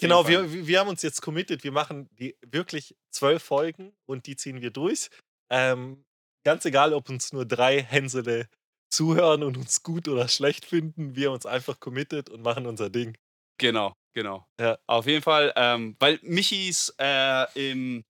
Genau, 0.00 0.28
wir 0.28 0.66
wir 0.66 0.78
haben 0.78 0.88
uns 0.88 1.02
jetzt 1.02 1.20
committed, 1.20 1.64
wir 1.64 1.72
machen 1.72 2.08
die 2.12 2.36
wirklich 2.46 2.94
zwölf 3.10 3.42
Folgen 3.42 3.92
und 4.06 4.26
die 4.26 4.36
ziehen 4.36 4.60
wir 4.60 4.70
durch. 4.70 5.10
Ähm, 5.50 6.04
ganz 6.44 6.64
egal, 6.64 6.92
ob 6.92 7.08
uns 7.08 7.32
nur 7.32 7.44
drei 7.44 7.82
Hänsele 7.82 8.48
zuhören 8.88 9.42
und 9.42 9.56
uns 9.56 9.82
gut 9.82 10.06
oder 10.06 10.28
schlecht 10.28 10.64
finden, 10.64 11.16
wir 11.16 11.28
haben 11.28 11.34
uns 11.34 11.46
einfach 11.46 11.80
committed 11.80 12.30
und 12.30 12.42
machen 12.42 12.66
unser 12.66 12.88
Ding. 12.88 13.16
Genau, 13.58 13.96
genau. 14.14 14.46
Ja. 14.60 14.78
Auf 14.86 15.06
jeden 15.06 15.22
Fall, 15.22 15.52
ähm, 15.56 15.96
weil 15.98 16.18
Michi 16.22 16.68
ist 16.68 16.94
äh, 16.98 17.70
im 17.70 18.04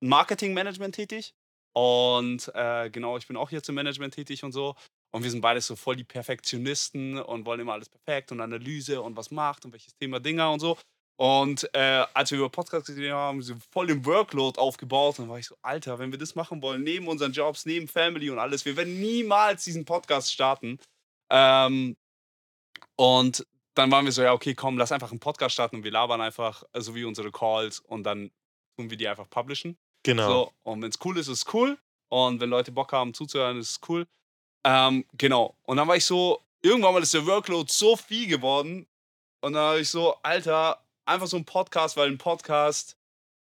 Marketingmanagement 0.00 0.94
tätig 0.94 1.34
und 1.74 2.50
äh, 2.54 2.90
genau, 2.90 3.16
ich 3.16 3.26
bin 3.26 3.36
auch 3.36 3.50
jetzt 3.50 3.68
im 3.68 3.74
Management 3.74 4.14
tätig 4.14 4.44
und 4.44 4.52
so. 4.52 4.74
Und 5.14 5.22
wir 5.22 5.30
sind 5.30 5.42
beide 5.42 5.60
so 5.60 5.76
voll 5.76 5.96
die 5.96 6.04
Perfektionisten 6.04 7.18
und 7.18 7.44
wollen 7.44 7.60
immer 7.60 7.74
alles 7.74 7.90
perfekt 7.90 8.32
und 8.32 8.40
Analyse 8.40 9.02
und 9.02 9.16
was 9.16 9.30
macht 9.30 9.64
und 9.64 9.72
welches 9.72 9.94
Thema 9.94 10.20
Dinger 10.20 10.50
und 10.50 10.60
so. 10.60 10.78
Und 11.18 11.68
äh, 11.74 12.04
als 12.14 12.30
wir 12.30 12.38
über 12.38 12.48
Podcasts 12.48 12.86
gesehen 12.86 13.12
haben, 13.12 13.36
haben 13.36 13.42
sie 13.42 13.54
voll 13.70 13.86
den 13.86 14.04
Workload 14.06 14.58
aufgebaut. 14.58 15.18
Und 15.18 15.26
dann 15.26 15.30
war 15.30 15.38
ich 15.38 15.46
so, 15.46 15.56
Alter, 15.62 15.98
wenn 15.98 16.10
wir 16.10 16.18
das 16.18 16.34
machen 16.34 16.62
wollen, 16.62 16.82
neben 16.82 17.08
unseren 17.08 17.32
Jobs, 17.32 17.66
neben 17.66 17.88
Family 17.88 18.30
und 18.30 18.38
alles, 18.38 18.64
wir 18.64 18.76
werden 18.76 19.00
niemals 19.00 19.64
diesen 19.64 19.84
Podcast 19.84 20.32
starten. 20.32 20.78
Ähm, 21.30 21.94
und 22.96 23.46
dann 23.74 23.90
waren 23.90 24.04
wir 24.04 24.12
so, 24.12 24.22
ja, 24.22 24.32
okay, 24.32 24.54
komm, 24.54 24.78
lass 24.78 24.92
einfach 24.92 25.10
einen 25.10 25.20
Podcast 25.20 25.54
starten 25.54 25.76
und 25.76 25.84
wir 25.84 25.90
labern 25.90 26.20
einfach, 26.20 26.64
äh, 26.72 26.80
so 26.80 26.94
wie 26.94 27.04
unsere 27.04 27.30
Calls 27.30 27.80
und 27.80 28.04
dann 28.04 28.30
tun 28.76 28.90
wir 28.90 28.96
die 28.96 29.08
einfach 29.08 29.28
publishen. 29.28 29.78
Genau. 30.02 30.28
So, 30.28 30.52
und 30.64 30.82
wenn 30.82 30.90
es 30.90 30.98
cool 31.04 31.16
ist, 31.18 31.28
ist 31.28 31.46
es 31.46 31.54
cool. 31.54 31.78
Und 32.08 32.40
wenn 32.40 32.50
Leute 32.50 32.72
Bock 32.72 32.92
haben 32.92 33.14
zuzuhören, 33.14 33.58
ist 33.58 33.70
es 33.70 33.80
cool. 33.88 34.06
Ähm, 34.64 35.06
genau. 35.14 35.56
Und 35.62 35.78
dann 35.78 35.88
war 35.88 35.96
ich 35.96 36.04
so, 36.04 36.42
irgendwann 36.62 36.92
mal 36.92 37.02
ist 37.02 37.14
der 37.14 37.26
Workload 37.26 37.70
so 37.72 37.96
viel 37.96 38.26
geworden. 38.26 38.86
Und 39.40 39.54
dann 39.54 39.62
habe 39.62 39.80
ich 39.80 39.88
so, 39.88 40.14
Alter, 40.22 40.84
einfach 41.06 41.26
so 41.26 41.36
ein 41.36 41.44
Podcast, 41.44 41.96
weil 41.96 42.10
ein 42.10 42.18
Podcast, 42.18 42.96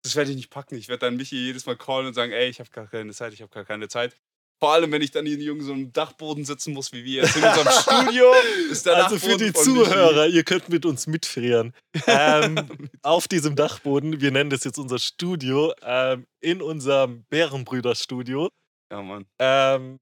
das 0.03 0.17
werde 0.17 0.31
ich 0.31 0.37
nicht 0.37 0.51
packen. 0.51 0.77
Ich 0.77 0.89
werde 0.89 1.07
dann 1.07 1.17
Michi 1.17 1.37
jedes 1.37 1.67
Mal 1.67 1.77
callen 1.77 2.07
und 2.07 2.15
sagen, 2.15 2.33
ey, 2.33 2.49
ich 2.49 2.61
habe 2.61 2.71
gar 2.71 2.87
keine 2.87 3.13
Zeit, 3.13 3.33
ich 3.33 3.41
habe 3.41 3.53
gar 3.53 3.65
keine 3.65 3.89
Zeit. 3.89 4.17
Vor 4.63 4.75
allem, 4.75 4.93
wenn 4.93 5.03
ich 5.03 5.11
dann 5.11 5.27
hier 5.27 5.51
in 5.51 5.61
so 5.61 5.73
einem 5.73 5.93
Dachboden 5.93 6.45
sitzen 6.45 6.73
muss, 6.73 6.93
wie 6.93 7.03
wir 7.05 7.23
jetzt 7.25 7.35
in 7.37 7.43
unserem 7.43 7.67
Studio. 7.83 8.33
Ist 8.71 8.87
der 8.87 8.95
Also 9.05 9.19
für 9.19 9.37
die. 9.37 9.53
Zuhörer, 9.53 10.29
ihr 10.29 10.45
könnt 10.45 10.69
mit 10.69 10.87
uns 10.87 11.09
mitfrieren. 11.09 11.75
Ähm, 12.07 12.89
auf 13.03 13.27
diesem 13.27 13.57
Dachboden, 13.57 14.21
wir 14.21 14.31
nennen 14.31 14.51
das 14.51 14.63
jetzt 14.63 14.79
unser 14.79 15.01
Studio, 15.01 15.75
ähm, 15.83 16.29
in 16.41 16.63
unserem 16.63 17.25
Bärenbrüder-Studio, 17.29 18.51
Ja, 18.93 19.03
Mann. 19.03 19.27
ähm, 19.41 19.99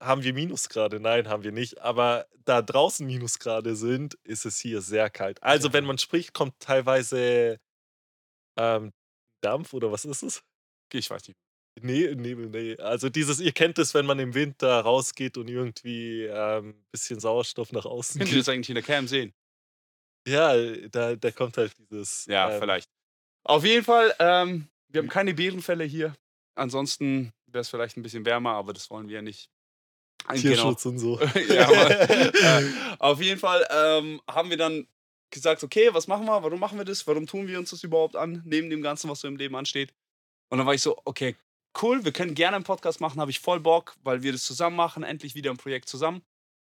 haben 0.00 0.22
wir 0.22 0.34
Minusgrade? 0.34 1.00
Nein, 1.00 1.26
haben 1.28 1.42
wir 1.42 1.50
nicht. 1.50 1.80
Aber 1.80 2.26
da 2.44 2.62
draußen 2.62 3.04
Minusgrade 3.04 3.74
sind, 3.74 4.14
ist 4.22 4.46
es 4.46 4.60
hier 4.60 4.82
sehr 4.82 5.10
kalt. 5.10 5.42
Also, 5.42 5.72
wenn 5.72 5.84
man 5.84 5.98
spricht, 5.98 6.32
kommt 6.32 6.54
teilweise 6.60 7.58
ähm, 8.56 8.92
Dampf 9.42 9.72
oder 9.74 9.90
was 9.90 10.04
ist 10.04 10.22
es? 10.22 10.42
Ich 10.92 11.10
weiß 11.10 11.26
nicht. 11.26 11.36
Nee, 11.80 12.14
Nebel, 12.14 12.46
nee. 12.48 12.76
Also 12.78 13.08
dieses, 13.08 13.40
ihr 13.40 13.52
kennt 13.52 13.78
es, 13.78 13.94
wenn 13.94 14.06
man 14.06 14.18
im 14.18 14.34
Winter 14.34 14.80
rausgeht 14.80 15.36
und 15.36 15.48
irgendwie 15.48 16.28
ein 16.28 16.64
ähm, 16.64 16.84
bisschen 16.90 17.20
Sauerstoff 17.20 17.72
nach 17.72 17.86
außen 17.86 18.18
Könnt 18.18 18.32
ihr 18.32 18.38
das 18.38 18.48
eigentlich 18.48 18.68
in 18.68 18.74
der 18.74 18.84
Cam 18.84 19.08
sehen? 19.08 19.32
Ja, 20.26 20.54
da, 20.88 21.16
da 21.16 21.30
kommt 21.30 21.56
halt 21.56 21.72
dieses. 21.78 22.26
Ja, 22.26 22.50
ähm, 22.50 22.60
vielleicht. 22.60 22.90
Auf 23.44 23.64
jeden 23.64 23.84
Fall, 23.84 24.14
ähm, 24.18 24.68
wir 24.88 25.00
haben 25.00 25.08
keine 25.08 25.32
Bärenfälle 25.32 25.84
hier. 25.84 26.14
Ansonsten 26.54 27.32
wäre 27.46 27.62
es 27.62 27.70
vielleicht 27.70 27.96
ein 27.96 28.02
bisschen 28.02 28.26
wärmer, 28.26 28.52
aber 28.52 28.72
das 28.72 28.90
wollen 28.90 29.08
wir 29.08 29.16
ja 29.16 29.22
nicht. 29.22 29.48
Tierschutz 30.34 30.84
und 30.84 30.98
so. 30.98 31.18
ja, 31.48 31.66
aber, 31.66 32.10
äh, 32.10 32.32
auf 32.98 33.22
jeden 33.22 33.40
Fall 33.40 33.66
ähm, 33.70 34.20
haben 34.28 34.50
wir 34.50 34.58
dann 34.58 34.86
gesagt, 35.30 35.64
okay, 35.64 35.88
was 35.92 36.06
machen 36.06 36.26
wir? 36.26 36.42
Warum 36.42 36.60
machen 36.60 36.76
wir 36.76 36.84
das? 36.84 37.06
Warum 37.06 37.26
tun 37.26 37.48
wir 37.48 37.58
uns 37.58 37.70
das 37.70 37.82
überhaupt 37.82 38.16
an? 38.16 38.42
Neben 38.44 38.68
dem 38.68 38.82
Ganzen, 38.82 39.08
was 39.08 39.20
so 39.20 39.28
im 39.28 39.36
Leben 39.36 39.56
ansteht. 39.56 39.94
Und 40.50 40.58
dann 40.58 40.66
war 40.66 40.74
ich 40.74 40.82
so, 40.82 41.00
okay, 41.04 41.36
cool, 41.82 42.04
wir 42.04 42.12
können 42.12 42.34
gerne 42.34 42.56
einen 42.56 42.64
Podcast 42.64 43.00
machen, 43.00 43.20
habe 43.20 43.30
ich 43.30 43.40
voll 43.40 43.60
Bock, 43.60 43.94
weil 44.02 44.22
wir 44.22 44.32
das 44.32 44.44
zusammen 44.44 44.76
machen, 44.76 45.02
endlich 45.02 45.34
wieder 45.34 45.50
ein 45.50 45.56
Projekt 45.56 45.88
zusammen. 45.88 46.22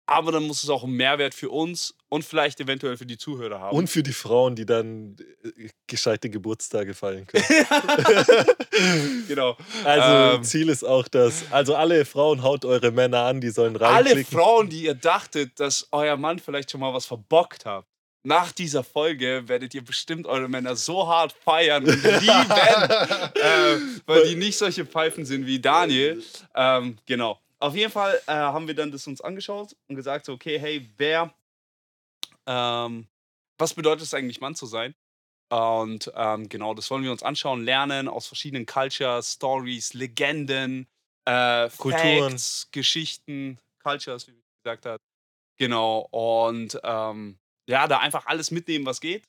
Aber 0.07 0.33
dann 0.33 0.43
muss 0.43 0.62
es 0.63 0.69
auch 0.69 0.83
einen 0.83 0.93
Mehrwert 0.93 1.33
für 1.33 1.50
uns 1.50 1.95
und 2.10 2.25
vielleicht 2.25 2.60
eventuell 2.60 2.98
für 2.98 3.05
die 3.05 3.17
Zuhörer 3.17 3.62
haben. 3.62 3.77
Und 3.77 3.89
für 3.89 4.03
die 4.03 4.12
Frauen, 4.12 4.55
die 4.55 4.65
dann 4.65 5.15
äh, 5.43 5.69
gescheite 5.88 6.29
Geburtstage 6.29 6.93
feiern 6.93 7.25
können. 7.27 7.45
genau. 9.27 9.55
Also 9.86 10.38
Ähm. 10.38 10.43
Ziel 10.43 10.67
ist 10.67 10.83
auch, 10.83 11.07
dass, 11.07 11.50
also 11.51 11.75
alle 11.75 12.03
Frauen 12.03 12.43
haut 12.43 12.65
eure 12.65 12.91
Männer 12.91 13.24
an, 13.24 13.39
die 13.39 13.51
sollen 13.51 13.77
Alle 13.77 14.10
reinklicken. 14.10 14.38
Frauen, 14.38 14.69
die 14.69 14.83
ihr 14.83 14.95
dachtet, 14.95 15.57
dass 15.60 15.88
euer 15.91 16.17
Mann 16.17 16.39
vielleicht 16.39 16.71
schon 16.71 16.81
mal 16.81 16.93
was 16.93 17.05
verbockt 17.05 17.65
hat, 17.65 17.86
nach 18.23 18.51
dieser 18.51 18.83
Folge 18.83 19.43
werdet 19.47 19.73
ihr 19.73 19.83
bestimmt 19.83 20.27
eure 20.27 20.47
Männer 20.47 20.75
so 20.75 21.07
hart 21.07 21.33
feiern 21.33 21.83
und 21.83 22.03
lieben, 22.03 22.51
äh, 22.51 23.77
weil 24.05 24.27
die 24.27 24.35
nicht 24.35 24.57
solche 24.57 24.85
Pfeifen 24.85 25.25
sind 25.25 25.45
wie 25.45 25.59
Daniel. 25.59 26.23
Ähm, 26.55 26.97
genau. 27.05 27.39
Auf 27.59 27.75
jeden 27.75 27.91
Fall 27.91 28.19
äh, 28.27 28.31
haben 28.31 28.67
wir 28.67 28.75
dann 28.75 28.91
das 28.91 29.07
uns 29.07 29.21
angeschaut 29.21 29.75
und 29.87 29.95
gesagt, 29.95 30.25
so, 30.25 30.33
okay, 30.33 30.59
hey, 30.59 30.89
wer, 30.97 31.33
ähm, 32.47 33.07
was 33.57 33.73
bedeutet 33.73 34.03
es 34.03 34.13
eigentlich, 34.13 34.41
Mann 34.41 34.55
zu 34.55 34.65
sein? 34.65 34.95
Und 35.49 36.11
ähm, 36.15 36.47
genau, 36.47 36.73
das 36.73 36.89
wollen 36.89 37.03
wir 37.03 37.11
uns 37.11 37.23
anschauen, 37.23 37.63
lernen 37.63 38.07
aus 38.07 38.25
verschiedenen 38.25 38.65
Cultures, 38.65 39.33
Stories, 39.33 39.93
Legenden, 39.93 40.87
äh, 41.25 41.69
Kulturen. 41.77 42.31
Facts, 42.31 42.69
Geschichten, 42.71 43.59
Cultures, 43.83 44.27
wie 44.27 44.31
ich 44.31 44.63
gesagt 44.63 44.85
hat. 44.85 45.01
Genau, 45.57 46.07
und 46.11 46.79
ähm, 46.83 47.37
ja, 47.68 47.88
da 47.88 48.00
einfach 48.00 48.25
alles 48.25 48.51
mitnehmen, 48.51 48.86
was 48.86 49.01
geht, 49.01 49.24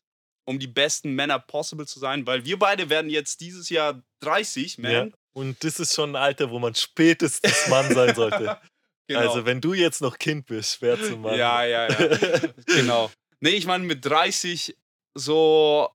um 0.45 0.59
die 0.59 0.67
besten 0.67 1.15
Männer 1.15 1.39
possible 1.39 1.87
zu 1.87 1.99
sein, 1.99 2.27
weil 2.27 2.45
wir 2.45 2.59
beide 2.59 2.89
werden 2.89 3.11
jetzt 3.11 3.41
dieses 3.41 3.69
Jahr 3.69 4.03
30, 4.21 4.79
man. 4.79 4.93
Ja. 4.93 5.09
Und 5.35 5.65
das 5.65 5.81
ist 5.81 5.95
schon 5.95 6.11
ein 6.11 6.17
Alter, 6.17 6.51
wo 6.51 6.59
man 6.59 6.75
spätestens 6.75 7.69
Mann 7.69 7.93
sein 7.95 8.15
sollte. 8.15 8.61
Genau. 9.09 9.21
Also 9.21 9.45
wenn 9.45 9.61
du 9.61 9.75
jetzt 9.75 10.01
noch 10.01 10.17
Kind 10.17 10.47
bist, 10.47 10.77
schwer 10.77 10.97
zu 10.97 11.17
machen. 11.17 11.37
Ja, 11.37 11.65
ja, 11.65 11.89
ja. 11.89 12.41
genau. 12.67 13.11
Nee, 13.41 13.51
ich 13.51 13.67
meine, 13.67 13.85
mit 13.85 14.05
30 14.05 14.77
so 15.15 15.91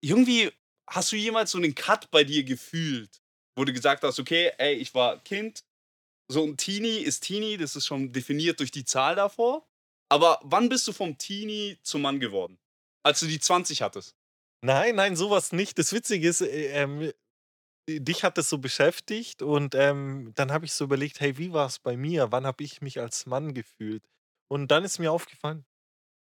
irgendwie 0.00 0.50
hast 0.88 1.12
du 1.12 1.16
jemals 1.16 1.50
so 1.50 1.58
einen 1.58 1.74
Cut 1.74 2.10
bei 2.10 2.24
dir 2.24 2.44
gefühlt, 2.44 3.20
wo 3.56 3.64
du 3.64 3.72
gesagt 3.72 4.02
hast, 4.02 4.18
okay, 4.18 4.52
ey, 4.58 4.74
ich 4.74 4.94
war 4.94 5.22
Kind, 5.22 5.64
so 6.28 6.44
ein 6.44 6.56
Teenie 6.56 6.98
ist 6.98 7.20
Teenie, 7.20 7.56
das 7.56 7.76
ist 7.76 7.86
schon 7.86 8.12
definiert 8.12 8.58
durch 8.58 8.70
die 8.70 8.84
Zahl 8.84 9.14
davor. 9.14 9.66
Aber 10.08 10.40
wann 10.42 10.68
bist 10.68 10.86
du 10.86 10.92
vom 10.92 11.18
Teenie 11.18 11.78
zum 11.82 12.02
Mann 12.02 12.20
geworden? 12.20 12.58
Als 13.02 13.20
du 13.20 13.26
die 13.26 13.40
20 13.40 13.82
hattest. 13.82 14.16
Nein, 14.62 14.96
nein, 14.96 15.16
sowas 15.16 15.52
nicht. 15.52 15.78
Das 15.78 15.92
Witzige 15.92 16.28
ist, 16.28 16.40
äh, 16.40 16.68
ähm, 16.82 17.12
dich 17.88 18.24
hat 18.24 18.38
das 18.38 18.48
so 18.48 18.58
beschäftigt 18.58 19.42
und 19.42 19.74
ähm, 19.74 20.32
dann 20.34 20.50
habe 20.50 20.64
ich 20.64 20.72
so 20.72 20.84
überlegt, 20.84 21.20
hey, 21.20 21.38
wie 21.38 21.52
war 21.52 21.66
es 21.66 21.78
bei 21.78 21.96
mir? 21.96 22.32
Wann 22.32 22.46
habe 22.46 22.64
ich 22.64 22.80
mich 22.80 23.00
als 23.00 23.26
Mann 23.26 23.54
gefühlt? 23.54 24.04
Und 24.48 24.70
dann 24.70 24.84
ist 24.84 24.98
mir 24.98 25.12
aufgefallen, 25.12 25.64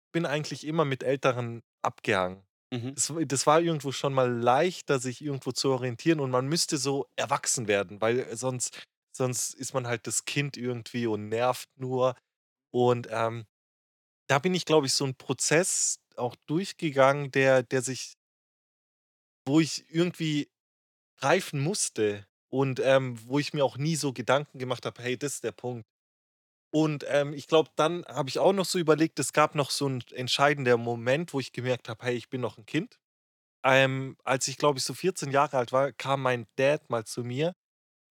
ich 0.08 0.12
bin 0.12 0.26
eigentlich 0.26 0.66
immer 0.66 0.86
mit 0.86 1.04
Älteren 1.04 1.64
abgehangen. 1.82 2.44
Mhm. 2.72 2.96
Das, 2.96 3.14
das 3.28 3.48
war 3.48 3.62
irgendwo 3.62 3.92
schon 3.92 4.14
mal 4.14 4.32
leichter, 4.32 5.00
sich 5.00 5.22
irgendwo 5.22 5.52
zu 5.52 5.72
orientieren 5.72 6.20
und 6.20 6.32
man 6.32 6.48
müsste 6.48 6.78
so 6.78 7.08
erwachsen 7.16 7.68
werden, 7.68 8.02
weil 8.02 8.36
sonst, 8.36 8.84
sonst 9.16 9.54
ist 9.56 9.74
man 9.74 9.88
halt 9.88 10.06
das 10.06 10.26
Kind 10.26 10.58
irgendwie 10.58 11.08
und 11.08 11.30
nervt 11.30 11.70
nur. 11.76 12.16
Und 12.72 13.08
ähm, 13.10 13.46
da 14.28 14.40
bin 14.40 14.54
ich, 14.54 14.66
glaube 14.66 14.88
ich, 14.88 14.94
so 14.94 15.06
einen 15.06 15.16
Prozess 15.16 16.00
auch 16.16 16.36
durchgegangen, 16.48 17.32
der, 17.32 17.64
der 17.64 17.82
sich, 17.82 18.16
wo 19.46 19.60
ich 19.60 19.86
irgendwie 19.90 20.50
reifen 21.20 21.60
musste 21.62 22.28
und 22.50 22.80
ähm, 22.82 23.18
wo 23.28 23.40
ich 23.40 23.54
mir 23.54 23.66
auch 23.66 23.78
nie 23.78 23.96
so 23.96 24.14
Gedanken 24.14 24.60
gemacht 24.60 24.86
habe, 24.86 25.02
hey, 25.04 25.18
das 25.18 25.36
ist 25.36 25.44
der 25.44 25.52
Punkt. 25.54 25.88
Und 26.72 27.06
ähm, 27.10 27.34
ich 27.34 27.48
glaube, 27.48 27.72
dann 27.76 28.06
habe 28.08 28.30
ich 28.30 28.40
auch 28.40 28.54
noch 28.54 28.66
so 28.66 28.80
überlegt, 28.80 29.20
es 29.20 29.34
gab 29.34 29.56
noch 29.56 29.72
so 29.72 29.88
einen 29.88 30.04
entscheidenden 30.14 30.82
Moment, 30.82 31.34
wo 31.34 31.40
ich 31.40 31.54
gemerkt 31.54 31.90
habe, 31.90 32.06
hey, 32.06 32.16
ich 32.16 32.30
bin 32.30 32.42
noch 32.42 32.58
ein 32.58 32.66
Kind. 32.66 33.00
Ähm, 33.66 34.18
als 34.24 34.48
ich, 34.48 34.58
glaube 34.58 34.80
ich, 34.80 34.86
so 34.86 34.94
14 34.94 35.32
Jahre 35.32 35.58
alt 35.58 35.72
war, 35.74 35.92
kam 35.94 36.22
mein 36.24 36.48
Dad 36.58 36.90
mal 36.90 37.06
zu 37.06 37.24
mir 37.24 37.56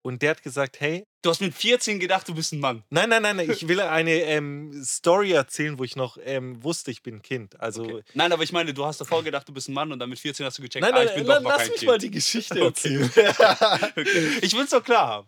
und 0.03 0.21
der 0.21 0.31
hat 0.31 0.43
gesagt, 0.43 0.79
hey, 0.79 1.03
Du 1.23 1.29
hast 1.29 1.39
mit 1.39 1.53
14 1.53 1.99
gedacht, 1.99 2.27
du 2.27 2.33
bist 2.33 2.51
ein 2.51 2.59
Mann. 2.59 2.83
nein, 2.89 3.07
nein, 3.09 3.21
nein, 3.21 3.35
nein, 3.35 3.51
ich 3.51 3.67
will 3.67 3.79
eine 3.79 4.11
ähm, 4.23 4.83
Story 4.83 5.33
erzählen, 5.33 5.77
wo 5.77 5.83
ich 5.83 5.95
noch 5.95 6.17
ähm, 6.23 6.63
wusste, 6.63 6.89
ich 6.89 7.03
bin 7.03 7.15
ein 7.17 7.21
Kind. 7.21 7.59
Also, 7.59 7.83
Okay. 7.83 8.01
Nein, 8.15 8.31
aber 8.31 8.41
ich 8.41 8.51
meine, 8.51 8.73
du 8.73 8.83
hast 8.85 8.99
davor 9.01 9.23
gedacht, 9.23 9.47
du 9.47 9.53
bist 9.53 9.69
ein 9.69 9.73
Mann 9.73 9.91
und 9.91 9.99
dann 9.99 10.09
mit 10.09 10.17
14 10.19 10.43
hast 10.45 10.57
du 10.57 10.63
gecheckt, 10.63 10.81
nein, 10.81 10.93
ah, 10.93 10.97
nein, 10.97 11.07
ich 11.09 11.13
bin 11.15 11.25
la- 11.27 11.35
doch 11.35 11.41
noch 11.43 11.49
lass 11.51 11.57
kein 11.59 11.69
mich 11.69 11.77
kind. 11.79 11.91
mal 11.91 11.97
die 11.99 12.09
Geschichte 12.11 12.63
Okay. 12.63 12.95
erzählen. 13.03 13.11
Okay. 13.95 14.39
Ich 14.41 14.53
will 14.53 14.63
es 14.63 14.71
doch 14.71 14.83
klar 14.83 15.07
haben. 15.07 15.27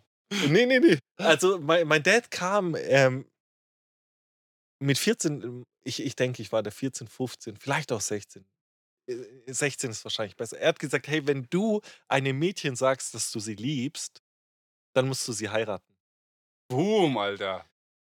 Nee, 0.52 0.66
nee, 0.66 0.80
nee. 0.80 0.98
Also, 1.18 1.60
mein, 1.60 1.88
mein 1.88 2.02
Dad 2.02 2.32
kam 2.32 2.76
ähm, 2.80 3.26
mit 4.80 4.98
14, 4.98 5.42
ähm, 5.44 5.64
ich, 5.86 6.02
ich 6.02 6.16
denke, 6.16 6.42
ich 6.42 6.52
war 6.52 6.64
da 6.64 6.72
14, 6.72 7.08
15, 7.08 7.58
vielleicht 7.58 7.92
auch 7.92 8.02
16. 8.02 8.46
Äh, 9.08 9.16
16 9.48 9.92
ist 9.92 10.04
wahrscheinlich 10.06 10.36
besser. 10.36 10.58
Er 10.58 10.70
hat 10.70 10.80
gesagt: 10.80 11.08
Hey, 11.08 11.28
wenn 11.28 11.46
du 11.50 11.82
einem 12.08 12.40
Mädchen 12.40 12.76
sagst, 12.76 13.14
dass 13.14 13.32
du 13.32 13.40
sie 13.40 13.56
liebst, 13.56 14.22
dann 14.94 15.08
musst 15.08 15.28
du 15.28 15.34
sie 15.34 15.50
heiraten. 15.50 15.94
Boom, 16.70 17.18
Alter. 17.18 17.66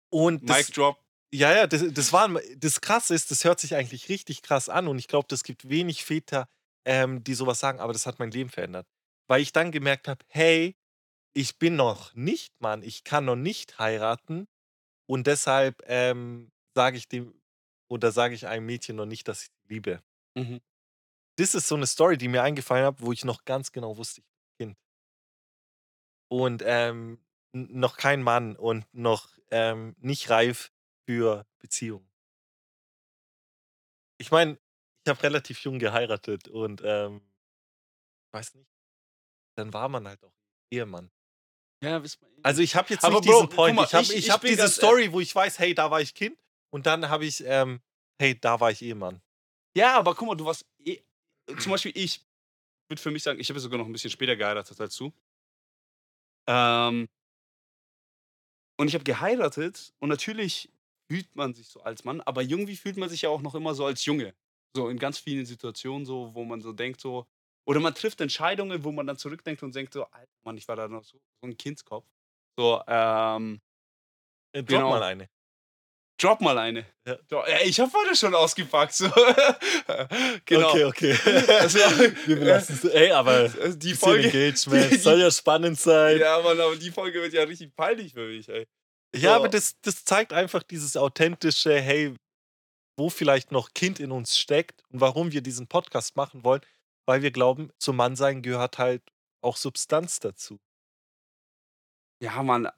Und 0.10 0.48
das, 0.50 0.58
Mic 0.58 0.72
drop. 0.74 0.98
ja, 1.34 1.54
ja, 1.54 1.68
das, 1.68 1.84
das 1.92 2.12
war 2.12 2.30
das 2.58 2.82
Krasse 2.82 3.16
ist, 3.16 3.32
das 3.32 3.44
hört 3.44 3.60
sich 3.60 3.76
eigentlich 3.76 4.10
richtig 4.10 4.42
krass 4.42 4.70
an 4.70 4.88
und 4.88 5.00
ich 5.00 5.08
glaube, 5.08 5.28
das 5.30 5.44
gibt 5.44 5.70
wenig 5.70 6.04
Väter, 6.04 6.48
ähm, 6.86 7.24
die 7.24 7.34
sowas 7.34 7.60
sagen, 7.60 7.80
aber 7.80 7.94
das 7.94 8.06
hat 8.06 8.20
mein 8.20 8.32
Leben 8.32 8.50
verändert. 8.50 8.88
Weil 9.28 9.42
ich 9.42 9.54
dann 9.54 9.72
gemerkt 9.72 10.08
habe, 10.08 10.26
hey, 10.28 10.76
ich 11.34 11.58
bin 11.58 11.76
noch 11.76 12.14
nicht 12.14 12.60
Mann, 12.60 12.84
ich 12.84 13.04
kann 13.04 13.26
noch 13.26 13.38
nicht 13.38 13.80
heiraten 13.80 14.48
und 15.08 15.28
deshalb 15.28 15.82
ähm, 15.88 16.52
sage 16.76 16.98
ich 16.98 17.08
dem 17.08 17.34
oder 17.90 18.12
sage 18.12 18.36
ich 18.36 18.48
einem 18.48 18.66
Mädchen 18.66 18.96
noch 18.96 19.06
nicht, 19.06 19.28
dass 19.28 19.44
ich 19.44 19.50
liebe. 19.68 20.02
Mhm. 20.36 20.62
Das 21.38 21.56
ist 21.56 21.68
so 21.68 21.76
eine 21.76 21.88
Story, 21.88 22.18
die 22.18 22.28
mir 22.28 22.44
eingefallen 22.44 22.86
hat, 22.86 23.02
wo 23.02 23.12
ich 23.12 23.26
noch 23.26 23.44
ganz 23.46 23.72
genau 23.72 23.98
wusste, 23.98 24.22
ich. 24.22 24.31
Und 26.32 26.64
ähm, 26.66 27.20
noch 27.52 27.98
kein 27.98 28.24
Mann 28.24 28.56
und 28.56 28.86
noch 28.94 29.38
ähm, 29.50 29.96
nicht 30.00 30.30
reif 30.30 30.72
für 31.06 31.46
Beziehungen. 31.60 32.10
Ich 34.18 34.32
meine, 34.32 34.58
ich 35.04 35.10
habe 35.10 35.22
relativ 35.24 35.60
jung 35.60 35.78
geheiratet 35.80 36.48
und, 36.48 36.82
ähm 36.86 37.22
weiß 38.34 38.56
nicht, 38.56 38.70
dann 39.58 39.74
war 39.74 39.90
man 39.90 40.08
halt 40.08 40.24
auch 40.24 40.34
Ehemann. 40.72 41.12
Ja, 41.84 42.04
wissen 42.04 42.22
wir 42.22 42.30
eh 42.30 42.42
Also, 42.44 42.62
nicht. 42.62 42.72
ich 42.72 42.76
habe 42.76 42.90
jetzt 42.90 43.04
Aber 43.04 43.16
nicht 43.16 43.26
Bro, 43.26 43.34
diesen 43.34 43.50
Point. 43.50 43.76
mal, 43.76 43.86
ich 43.86 43.94
habe 43.94 44.14
ich- 44.14 44.28
ich 44.28 44.40
bin 44.40 44.52
diese 44.56 44.70
Story, 44.70 45.12
wo 45.12 45.20
ich 45.20 45.34
weiß, 45.36 45.60
hey, 45.60 45.74
da 45.76 45.92
war 45.92 46.02
ich 46.02 46.14
Kind 46.14 46.40
und 46.72 46.86
dann 46.86 47.10
habe 47.10 47.26
ich, 47.26 47.44
ähm, 47.46 47.82
hey, 48.20 48.40
da 48.40 48.60
war 48.60 48.72
ich 48.72 48.82
Ehemann. 48.82 49.22
Ja, 49.76 49.98
aber 49.98 50.16
guck 50.16 50.28
mal, 50.28 50.36
du 50.36 50.46
warst 50.46 50.66
eh 50.86 51.02
zum 51.60 51.72
Beispiel 51.72 51.92
ich 51.96 52.26
würde 52.90 53.02
für 53.02 53.12
mich 53.12 53.24
sagen, 53.24 53.40
ich 53.40 53.50
habe 53.50 53.60
sogar 53.60 53.80
noch 53.80 53.86
ein 53.88 53.94
bisschen 53.94 54.12
später 54.12 54.36
geheiratet 54.36 54.80
als 54.82 54.96
du. 54.98 55.14
Ähm 56.48 57.08
und 58.80 58.88
ich 58.88 58.94
habe 58.94 59.04
geheiratet 59.04 59.94
und 60.00 60.10
natürlich 60.10 60.72
fühlt 61.10 61.36
man 61.36 61.54
sich 61.54 61.68
so 61.68 61.82
als 61.82 62.04
Mann, 62.06 62.22
aber 62.22 62.42
irgendwie 62.42 62.76
fühlt 62.76 62.98
man 62.98 63.10
sich 63.10 63.24
ja 63.24 63.30
auch 63.30 63.42
noch 63.42 63.56
immer 63.56 63.74
so 63.76 63.86
als 63.86 64.06
Junge. 64.06 64.34
So 64.76 64.88
in 64.90 64.98
ganz 64.98 65.18
vielen 65.20 65.46
Situationen 65.46 66.06
so, 66.06 66.34
wo 66.34 66.46
man 66.46 66.62
so 66.62 66.72
denkt 66.74 67.02
so 67.02 67.28
oder 67.66 67.80
man 67.80 67.94
trifft 67.96 68.22
Entscheidungen, 68.22 68.84
wo 68.84 68.92
man 68.92 69.06
dann 69.08 69.18
zurückdenkt 69.18 69.62
und 69.64 69.76
denkt 69.76 69.94
so: 69.94 70.06
„Alter 70.06 70.32
Mann, 70.44 70.58
ich 70.58 70.68
war 70.68 70.76
da 70.76 70.88
noch 70.88 71.04
so 71.04 71.18
so 71.42 71.48
'n 71.48 71.58
Kindskopf.“ 71.58 72.06
So, 72.58 72.82
ähm 72.88 73.62
Äh, 74.54 74.64
Genau. 74.66 74.84
mal 74.86 75.04
eine. 75.04 75.30
Drop 76.22 76.40
mal 76.42 76.58
eine. 76.58 76.86
Ja. 77.08 77.18
Ich 77.66 77.80
habe 77.80 77.92
heute 77.94 78.16
schon 78.16 78.36
ausgepackt, 78.36 78.94
so. 78.94 79.10
genau. 80.46 80.70
Okay, 80.70 80.86
okay. 80.86 81.18
Also, 81.60 81.80
Wir 82.28 82.36
belassen 82.36 82.76
es. 82.76 82.86
Ey, 82.86 83.12
aber 83.12 83.50
die 83.50 83.96
Folge 83.96 84.26
Engagement. 84.28 84.92
die- 84.92 84.98
Soll 84.98 85.20
ja 85.20 85.32
spannend 85.32 85.80
sein. 85.80 86.20
Ja, 86.20 86.38
Ja, 86.38 86.44
Mann, 86.44 86.60
aber 86.60 86.76
die 86.76 86.92
Folge 86.92 87.22
wird 87.22 87.34
ja 87.34 87.44
richtig 87.44 87.76
peinlich 87.76 88.14
für 88.14 88.28
mich, 88.28 88.48
ey. 88.50 88.68
aber 89.28 89.50
das, 89.50 89.76
das 89.82 90.06
zeigt 90.06 90.32
einfach 90.32 90.62
dieses 90.64 90.96
authentische, 90.96 91.80
hey, 91.82 92.14
wo 92.98 93.10
vielleicht 93.10 93.52
noch 93.52 93.74
Kind 93.74 94.00
in 94.00 94.12
uns 94.12 94.38
steckt 94.38 94.84
und 94.90 95.02
warum 95.02 95.32
wir 95.32 95.42
diesen 95.42 95.68
Podcast 95.68 96.16
machen 96.16 96.44
wollen, 96.44 96.62
weil 97.08 97.24
wir 97.24 97.32
glauben, 97.32 97.72
zum 97.80 97.96
Mannsein 97.96 98.44
gehört 98.44 98.78
halt 98.78 99.02
auch 99.42 99.58
Substanz 99.58 100.20
dazu. 100.20 100.60
Ja, 102.22 102.44
Mann. 102.44 102.70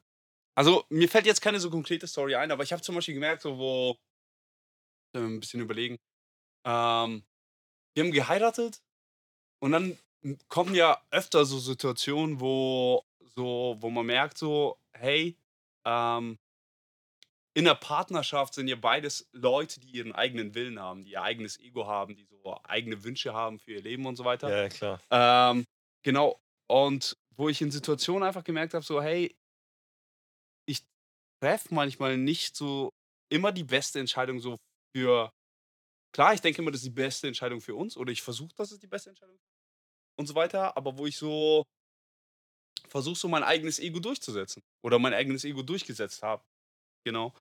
Also, 0.56 0.86
mir 0.90 1.10
fällt 1.10 1.26
jetzt 1.26 1.42
keine 1.42 1.60
so 1.60 1.70
konkrete 1.70 2.08
Story 2.08 2.36
ein, 2.36 2.52
aber 2.52 2.64
ich 2.64 2.72
habe 2.72 2.82
zum 2.82 2.96
Beispiel 2.96 3.16
gemerkt, 3.16 3.42
so 3.42 3.58
wo 3.58 3.98
äh, 5.16 5.20
ein 5.20 5.40
bisschen 5.40 5.62
überlegen. 5.62 5.98
Ähm, 6.66 7.24
wir 7.96 8.04
haben 8.04 8.12
geheiratet 8.12 8.82
und 9.60 9.72
dann 9.72 9.98
kommen 10.48 10.76
ja 10.76 11.02
öfter 11.12 11.46
so 11.46 11.60
Situationen, 11.60 12.40
wo 12.40 13.04
so, 13.36 13.76
wo 13.80 13.90
man 13.90 14.06
merkt, 14.06 14.38
so, 14.38 14.78
hey, 14.94 15.36
ähm, 15.86 16.38
in 17.56 17.66
der 17.66 17.76
Partnerschaft 17.76 18.56
sind 18.56 18.68
ja 18.68 18.76
beides 18.76 19.30
Leute, 19.32 19.80
die 19.80 19.90
ihren 19.90 20.14
eigenen 20.14 20.56
Willen 20.56 20.80
haben, 20.80 21.04
die 21.04 21.12
ihr 21.12 21.22
eigenes 21.22 21.60
Ego 21.60 21.86
haben, 21.86 22.16
die 22.16 22.26
so 22.26 22.60
eigene 22.64 23.04
Wünsche 23.04 23.34
haben 23.34 23.60
für 23.60 23.74
ihr 23.74 23.82
Leben 23.82 24.06
und 24.06 24.16
so 24.16 24.26
weiter. 24.26 24.50
Ja, 24.50 24.70
klar. 24.70 25.00
Ähm, 25.12 25.66
genau. 26.02 26.40
Und 26.68 27.16
wo 27.36 27.50
ich 27.50 27.62
in 27.62 27.72
Situationen 27.72 28.24
einfach 28.28 28.44
gemerkt 28.44 28.74
habe, 28.74 28.84
so, 28.84 29.02
hey, 29.02 29.36
treffe 31.44 31.74
manchmal 31.74 32.18
nicht 32.18 32.56
so 32.56 32.90
immer 33.32 33.52
die 33.52 33.64
beste 33.66 34.00
Entscheidung 34.00 34.40
so 34.40 34.58
für. 34.96 35.30
Klar, 36.16 36.34
ich 36.36 36.42
denke 36.42 36.62
immer, 36.62 36.72
das 36.72 36.82
ist 36.82 36.86
die 36.86 36.90
beste 36.92 37.28
Entscheidung 37.28 37.60
für 37.60 37.76
uns 37.76 37.98
oder 37.98 38.12
ich 38.12 38.22
versuche, 38.22 38.54
dass 38.56 38.72
es 38.72 38.80
die 38.80 38.88
beste 38.88 39.10
Entscheidung 39.10 39.36
ist 39.36 39.44
und 40.20 40.28
so 40.28 40.36
weiter, 40.36 40.78
aber 40.78 40.98
wo 40.98 41.08
ich 41.08 41.18
so 41.18 41.64
versuche, 42.88 43.16
so 43.16 43.28
mein 43.28 43.44
eigenes 43.44 43.80
Ego 43.80 44.00
durchzusetzen 44.00 44.62
oder 44.86 45.00
mein 45.00 45.14
eigenes 45.14 45.44
Ego 45.44 45.64
durchgesetzt 45.64 46.22
habe. 46.22 46.44
Genau. 47.04 47.34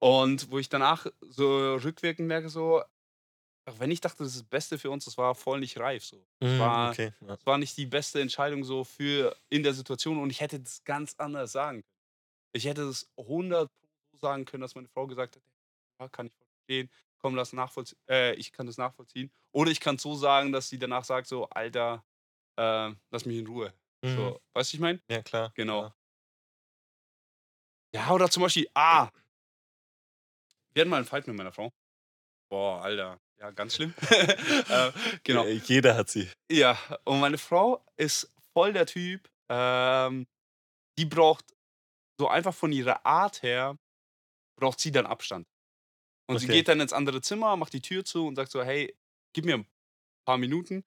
Und 0.00 0.50
wo 0.50 0.58
ich 0.58 0.68
danach 0.68 1.06
so 1.20 1.74
rückwirkend 1.74 2.28
merke, 2.28 2.48
so, 2.48 2.82
auch 3.68 3.78
wenn 3.78 3.90
ich 3.90 4.00
dachte, 4.00 4.18
das 4.22 4.34
ist 4.36 4.42
das 4.42 4.48
Beste 4.48 4.78
für 4.78 4.90
uns, 4.90 5.04
das 5.04 5.18
war 5.18 5.34
voll 5.34 5.60
nicht 5.60 5.78
reif. 5.78 6.04
So. 6.04 6.24
Mhm, 6.40 6.58
war- 6.60 6.90
okay. 6.90 7.12
Ja. 7.20 7.34
Es 7.34 7.44
war 7.46 7.58
nicht 7.58 7.76
die 7.76 7.86
beste 7.86 8.20
Entscheidung 8.20 8.62
so 8.64 8.84
für 8.84 9.36
in 9.50 9.62
der 9.64 9.74
Situation 9.74 10.18
und 10.22 10.30
ich 10.30 10.40
hätte 10.40 10.60
das 10.60 10.84
ganz 10.84 11.14
anders 11.18 11.52
sagen 11.52 11.82
können. 11.82 11.99
Ich 12.52 12.64
hätte 12.64 12.86
das 12.86 13.08
100 13.16 13.70
so 14.12 14.18
sagen 14.18 14.44
können, 14.44 14.62
dass 14.62 14.74
meine 14.74 14.88
Frau 14.88 15.06
gesagt 15.06 15.36
hätte, 15.36 15.46
ja, 16.00 16.08
kann 16.08 16.26
ich 16.26 16.34
verstehen, 16.34 16.90
komm, 17.18 17.34
lass 17.34 17.52
nachvollziehen, 17.52 17.98
äh, 18.08 18.34
ich 18.34 18.52
kann 18.52 18.66
das 18.66 18.78
nachvollziehen. 18.78 19.30
Oder 19.52 19.70
ich 19.70 19.80
kann 19.80 19.96
es 19.96 20.02
so 20.02 20.14
sagen, 20.14 20.52
dass 20.52 20.68
sie 20.68 20.78
danach 20.78 21.04
sagt 21.04 21.26
so, 21.26 21.48
Alter, 21.50 22.04
äh, 22.56 22.92
lass 23.10 23.24
mich 23.24 23.38
in 23.38 23.46
Ruhe. 23.46 23.72
Mhm. 24.02 24.16
So, 24.16 24.40
weißt 24.54 24.72
du, 24.72 24.76
ich 24.76 24.80
meine? 24.80 25.00
ja, 25.08 25.22
klar. 25.22 25.52
Genau. 25.54 25.80
klar. 25.80 25.96
Ja, 27.92 28.10
oder 28.10 28.30
zum 28.30 28.42
Beispiel, 28.42 28.68
ah, 28.74 29.10
wir 30.72 30.82
hatten 30.82 30.90
mal 30.90 30.96
einen 30.96 31.06
Fight 31.06 31.26
mit 31.26 31.36
meiner 31.36 31.52
Frau. 31.52 31.72
Boah, 32.48 32.82
Alter, 32.82 33.20
ja, 33.38 33.50
ganz 33.50 33.74
schlimm. 33.74 33.94
äh, 34.68 34.92
genau. 35.24 35.44
Jeder 35.44 35.96
hat 35.96 36.08
sie. 36.08 36.30
Ja, 36.50 36.78
und 37.04 37.20
meine 37.20 37.38
Frau 37.38 37.84
ist 37.96 38.32
voll 38.52 38.72
der 38.72 38.86
Typ, 38.86 39.28
ähm, 39.48 40.26
die 40.98 41.04
braucht 41.04 41.44
so 42.20 42.28
einfach 42.28 42.54
von 42.54 42.70
ihrer 42.70 43.06
Art 43.06 43.42
her, 43.42 43.76
braucht 44.60 44.80
sie 44.80 44.92
dann 44.92 45.06
Abstand. 45.06 45.48
Und 46.28 46.38
sie 46.38 46.46
Okay. 46.46 46.58
geht 46.58 46.68
dann 46.68 46.80
ins 46.80 46.92
andere 46.92 47.22
Zimmer, 47.22 47.56
macht 47.56 47.72
die 47.72 47.80
Tür 47.82 48.04
zu 48.04 48.26
und 48.26 48.36
sagt 48.36 48.52
so, 48.52 48.62
hey, 48.62 48.94
gib 49.32 49.46
mir 49.46 49.56
ein 49.56 49.66
paar 50.26 50.38
Minuten. 50.38 50.84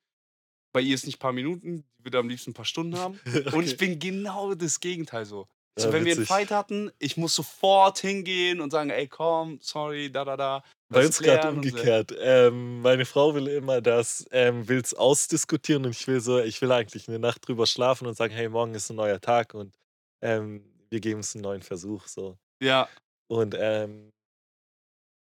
Bei 0.73 0.81
ihr 0.81 0.95
ist 0.95 1.05
nicht 1.05 1.17
ein 1.17 1.19
paar 1.19 1.33
Minuten, 1.33 1.83
die 1.99 2.05
würde 2.05 2.19
am 2.19 2.29
liebsten 2.29 2.51
ein 2.51 2.55
paar 2.55 2.65
Stunden 2.65 2.95
haben. 2.97 3.19
Und 3.53 3.65
ich 3.65 3.77
bin 3.77 3.99
genau 3.99 4.53
das 4.55 4.79
Gegenteil 4.79 5.25
so. 5.25 5.47
So, 5.77 5.87
Ja, 5.87 5.93
wenn 5.93 6.05
wir 6.05 6.11
einen 6.13 6.21
witzig. 6.21 6.27
Fight 6.27 6.51
hatten, 6.51 6.91
ich 6.99 7.17
muss 7.17 7.35
sofort 7.35 7.99
hingehen 7.99 8.61
und 8.61 8.71
sagen, 8.71 8.89
ey, 8.91 9.07
komm, 9.07 9.59
sorry, 9.61 10.11
da, 10.11 10.23
da, 10.25 10.37
da. 10.37 10.63
Bei 10.89 11.05
uns 11.05 11.19
gerade 11.19 11.49
so. 11.49 11.55
umgekehrt. 11.57 12.13
Ähm, 12.19 12.81
meine 12.81 13.05
Frau 13.05 13.33
will 13.33 13.47
immer 13.47 13.81
das, 13.81 14.25
ähm, 14.31 14.67
will 14.67 14.79
es 14.81 14.93
ausdiskutieren 14.93 15.85
und 15.85 15.91
ich 15.91 16.07
will 16.07 16.21
so, 16.21 16.39
ich 16.39 16.61
will 16.61 16.71
eigentlich 16.71 17.07
eine 17.07 17.19
Nacht 17.19 17.47
drüber 17.47 17.65
schlafen 17.65 18.07
und 18.07 18.15
sagen, 18.15 18.33
hey, 18.33 18.49
morgen 18.49 18.75
ist 18.75 18.89
ein 18.91 18.95
neuer 18.95 19.19
Tag 19.19 19.53
und 19.55 19.75
ähm, 20.21 20.63
wir 20.93 20.99
geben 21.01 21.21
es 21.21 21.35
einen 21.35 21.41
neuen 21.41 21.63
Versuch. 21.63 22.07
So. 22.07 22.37
Ja, 22.61 22.87
Und 23.27 23.55
ähm, 23.59 24.11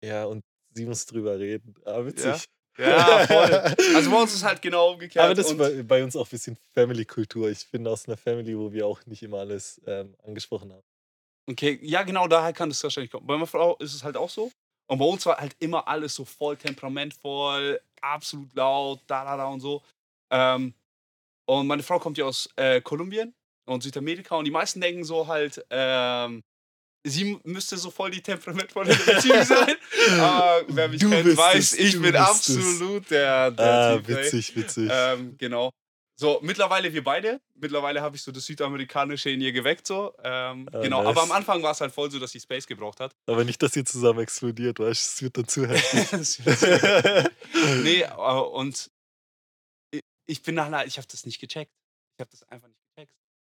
ja, 0.04 0.26
und 0.26 0.44
sie 0.74 0.84
muss 0.84 1.06
drüber 1.06 1.38
reden. 1.38 1.74
Ah, 1.86 2.04
witzig. 2.04 2.44
ja, 2.78 3.26
voll. 3.26 3.50
Also 3.96 4.10
bei 4.10 4.20
uns 4.20 4.34
ist 4.34 4.44
halt 4.44 4.60
genau 4.60 4.92
umgekehrt. 4.92 5.24
Aber 5.24 5.34
das 5.34 5.50
ist 5.50 5.56
bei, 5.56 5.82
bei 5.82 6.04
uns 6.04 6.14
auch 6.14 6.26
ein 6.26 6.30
bisschen 6.30 6.58
Family-Kultur. 6.74 7.48
Ich 7.50 7.70
bin 7.70 7.86
aus 7.88 8.06
einer 8.06 8.18
Family, 8.18 8.56
wo 8.56 8.70
wir 8.70 8.86
auch 8.86 9.04
nicht 9.06 9.22
immer 9.22 9.38
alles 9.38 9.80
ähm, 9.86 10.14
angesprochen 10.22 10.72
haben. 10.72 10.84
Okay, 11.48 11.78
ja, 11.82 12.02
genau, 12.02 12.28
daher 12.28 12.52
kann 12.52 12.68
das 12.68 12.82
wahrscheinlich 12.82 13.10
kommen. 13.10 13.26
Bei 13.26 13.34
meiner 13.34 13.46
Frau 13.46 13.76
ist 13.76 13.94
es 13.94 14.04
halt 14.04 14.16
auch 14.16 14.30
so. 14.30 14.52
Und 14.88 14.98
bei 14.98 15.04
uns 15.06 15.24
war 15.24 15.38
halt 15.38 15.56
immer 15.58 15.88
alles 15.88 16.14
so 16.14 16.24
voll 16.24 16.56
temperamentvoll, 16.56 17.80
absolut 18.02 18.54
laut, 18.54 19.00
da, 19.06 19.24
da, 19.24 19.36
da 19.38 19.46
und 19.46 19.60
so. 19.60 19.82
Ähm, 20.30 20.74
und 21.48 21.66
meine 21.66 21.82
Frau 21.82 21.98
kommt 21.98 22.18
ja 22.18 22.26
aus 22.26 22.48
äh, 22.56 22.80
Kolumbien 22.82 23.34
und 23.66 23.82
Südamerika 23.82 24.36
und 24.36 24.44
die 24.46 24.50
meisten 24.50 24.80
denken 24.80 25.04
so 25.04 25.26
halt, 25.26 25.64
ähm, 25.70 26.42
sie 27.04 27.38
müsste 27.44 27.76
so 27.76 27.90
voll 27.90 28.10
die 28.10 28.22
temperamentvolle 28.22 28.94
Beziehung 29.06 29.44
sein. 29.44 29.76
Aber 30.18 30.62
wer 30.68 30.88
mich 30.88 31.00
Du 31.00 31.10
kennt, 31.10 31.36
weiß, 31.36 31.56
es, 31.56 31.72
ich 31.74 31.92
bin 31.92 32.02
bist 32.02 32.14
es. 32.14 32.20
absolut 32.20 33.10
der, 33.10 33.50
der 33.52 33.66
Ah, 33.72 33.96
Typ. 33.98 34.08
ey. 34.08 34.16
witzig, 34.24 34.56
witzig. 34.56 34.88
Ähm, 34.92 35.36
genau. 35.38 35.70
So, 36.18 36.40
mittlerweile 36.42 36.90
wir 36.92 37.04
beide. 37.04 37.42
Mittlerweile 37.56 38.00
habe 38.00 38.16
ich 38.16 38.22
so 38.22 38.32
das 38.32 38.46
Südamerikanische 38.46 39.28
in 39.28 39.40
ihr 39.42 39.52
geweckt, 39.52 39.86
so. 39.86 40.14
Ähm, 40.24 40.66
Ah, 40.72 40.80
genau, 40.80 41.00
nice. 41.02 41.08
aber 41.10 41.22
am 41.24 41.32
Anfang 41.32 41.62
war 41.62 41.72
es 41.72 41.80
halt 41.82 41.92
voll 41.92 42.10
so, 42.10 42.18
dass 42.18 42.30
sie 42.32 42.40
Space 42.40 42.66
gebraucht 42.66 43.00
hat. 43.00 43.14
Aber 43.26 43.44
nicht, 43.44 43.62
dass 43.62 43.76
ihr 43.76 43.84
zusammen 43.84 44.20
explodiert, 44.20 44.78
weißt 44.78 44.88
du? 44.88 45.14
Es 45.14 45.22
wird 45.22 45.36
dann 45.36 45.46
zu 45.48 45.66
heftig. 45.68 46.40
Nee, 47.82 48.02
äh, 48.02 48.14
und 48.14 48.90
ich 50.26 50.42
bin 50.42 50.54
nachher, 50.54 50.86
ich 50.86 50.96
habe 50.96 51.06
das 51.10 51.24
nicht 51.26 51.38
gecheckt. 51.40 51.70
Ich 52.16 52.20
habe 52.20 52.30
das 52.30 52.42
einfach 52.44 52.68
nicht 52.68 52.78
gecheckt. 52.80 52.85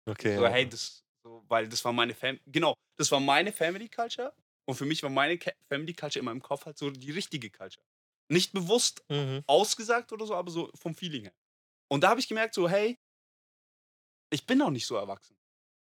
Okay. 0.09 0.37
So, 0.37 0.47
ja. 0.47 0.49
hey, 0.49 0.69
das, 0.69 1.05
so, 1.25 1.45
weil 1.49 1.69
das 1.69 1.85
war 1.85 1.93
meine 1.93 2.15
Fam 2.15 2.39
genau, 2.47 2.75
das 2.99 3.11
war 3.11 3.21
meine 3.21 3.53
Family 3.53 3.89
Culture 3.89 4.35
und 4.67 4.75
für 4.77 4.85
mich 4.87 5.03
war 5.03 5.11
meine 5.11 5.39
Family 5.69 5.95
Culture 5.95 6.21
in 6.21 6.25
meinem 6.27 6.43
Kopf 6.43 6.67
halt 6.67 6.79
so 6.79 6.91
die 6.91 7.11
richtige 7.11 7.51
Culture. 7.51 7.85
Nicht 8.31 8.53
bewusst 8.53 9.05
Mhm. 9.11 9.45
ausgesagt 9.47 10.13
oder 10.13 10.27
so, 10.27 10.35
aber 10.35 10.51
so 10.51 10.71
vom 10.75 10.95
Feeling 10.95 11.23
her. 11.25 11.35
Und 11.91 12.05
da 12.05 12.11
habe 12.11 12.21
ich 12.21 12.29
gemerkt, 12.29 12.55
so, 12.55 12.69
hey, 12.69 12.99
ich 14.31 14.47
bin 14.47 14.59
noch 14.59 14.71
nicht 14.71 14.87
so 14.87 14.97
erwachsen. 14.97 15.37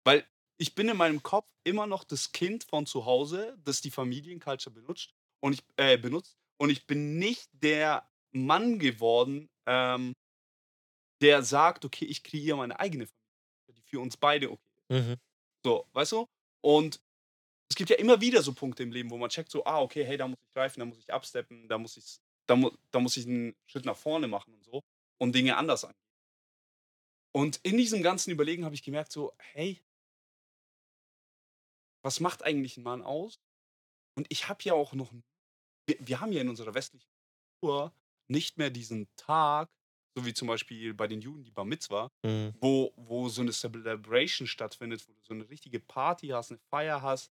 Weil 0.05 0.27
ich 0.57 0.75
bin 0.75 0.87
in 0.89 0.97
meinem 0.97 1.23
Kopf 1.23 1.47
immer 1.63 1.87
noch 1.87 2.03
das 2.03 2.31
Kind 2.31 2.63
von 2.63 2.85
zu 2.85 3.05
Hause, 3.05 3.57
das 3.63 3.81
die 3.81 3.91
Familienculture 3.91 4.73
benutzt 4.73 5.13
und 5.41 5.53
ich, 5.53 5.63
äh, 5.77 5.97
benutzt. 5.97 6.37
Und 6.57 6.69
ich 6.69 6.87
bin 6.87 7.17
nicht 7.19 7.49
der 7.53 8.09
Mann 8.31 8.79
geworden, 8.79 9.49
ähm, 9.67 10.13
der 11.21 11.43
sagt, 11.43 11.85
okay, 11.85 12.05
ich 12.05 12.23
kreiere 12.23 12.57
meine 12.57 12.79
eigene 12.79 13.07
Familie, 13.07 13.24
für 13.95 14.01
uns 14.01 14.17
beide 14.17 14.51
okay. 14.51 14.69
Mhm. 14.89 15.15
So, 15.63 15.87
weißt 15.93 16.11
du? 16.11 16.27
Und 16.61 17.01
es 17.69 17.75
gibt 17.75 17.89
ja 17.89 17.95
immer 17.95 18.19
wieder 18.19 18.41
so 18.41 18.53
Punkte 18.53 18.83
im 18.83 18.91
Leben, 18.91 19.09
wo 19.09 19.17
man 19.17 19.29
checkt, 19.29 19.49
so, 19.49 19.63
ah, 19.65 19.81
okay, 19.81 20.03
hey, 20.03 20.17
da 20.17 20.27
muss 20.27 20.37
ich 20.41 20.51
greifen, 20.51 20.81
da 20.81 20.85
muss 20.85 20.99
ich 20.99 21.11
absteppen, 21.11 21.67
da 21.69 21.77
muss 21.77 21.97
ich, 21.97 22.19
da, 22.45 22.55
mu 22.55 22.71
da 22.91 22.99
muss 22.99 23.17
ich 23.17 23.25
einen 23.25 23.55
Schritt 23.65 23.85
nach 23.85 23.95
vorne 23.95 24.27
machen 24.27 24.53
und 24.53 24.63
so 24.65 24.83
und 25.17 25.33
Dinge 25.33 25.55
anders 25.55 25.85
angehen. 25.85 25.99
Und 27.31 27.59
in 27.63 27.77
diesem 27.77 28.03
ganzen 28.03 28.31
Überlegen 28.31 28.65
habe 28.65 28.75
ich 28.75 28.83
gemerkt, 28.83 29.11
so, 29.11 29.33
hey, 29.37 29.81
was 32.01 32.19
macht 32.19 32.43
eigentlich 32.43 32.77
ein 32.77 32.83
Mann 32.83 33.01
aus? 33.01 33.39
Und 34.15 34.27
ich 34.29 34.49
habe 34.49 34.63
ja 34.63 34.73
auch 34.73 34.93
noch, 34.93 35.11
wir, 35.85 35.97
wir 35.99 36.19
haben 36.19 36.31
ja 36.33 36.41
in 36.41 36.49
unserer 36.49 36.73
westlichen 36.73 37.09
Kultur 37.59 37.93
nicht 38.27 38.57
mehr 38.57 38.69
diesen 38.69 39.07
Tag, 39.15 39.69
so 40.17 40.25
wie 40.25 40.33
zum 40.33 40.47
Beispiel 40.47 40.93
bei 40.93 41.07
den 41.07 41.21
Juden 41.21 41.43
die 41.43 41.51
Bar 41.51 41.65
Mitzvah, 41.65 42.09
Mhm. 42.23 42.53
wo, 42.61 42.93
wo 42.95 43.27
so 43.29 43.41
eine 43.41 43.51
Celebration 43.51 44.47
stattfindet, 44.47 45.05
wo 45.07 45.13
du 45.13 45.19
so 45.21 45.33
eine 45.33 45.47
richtige 45.49 45.79
Party 45.79 46.29
hast, 46.29 46.51
eine 46.51 46.59
Feier 46.69 47.01
hast, 47.01 47.31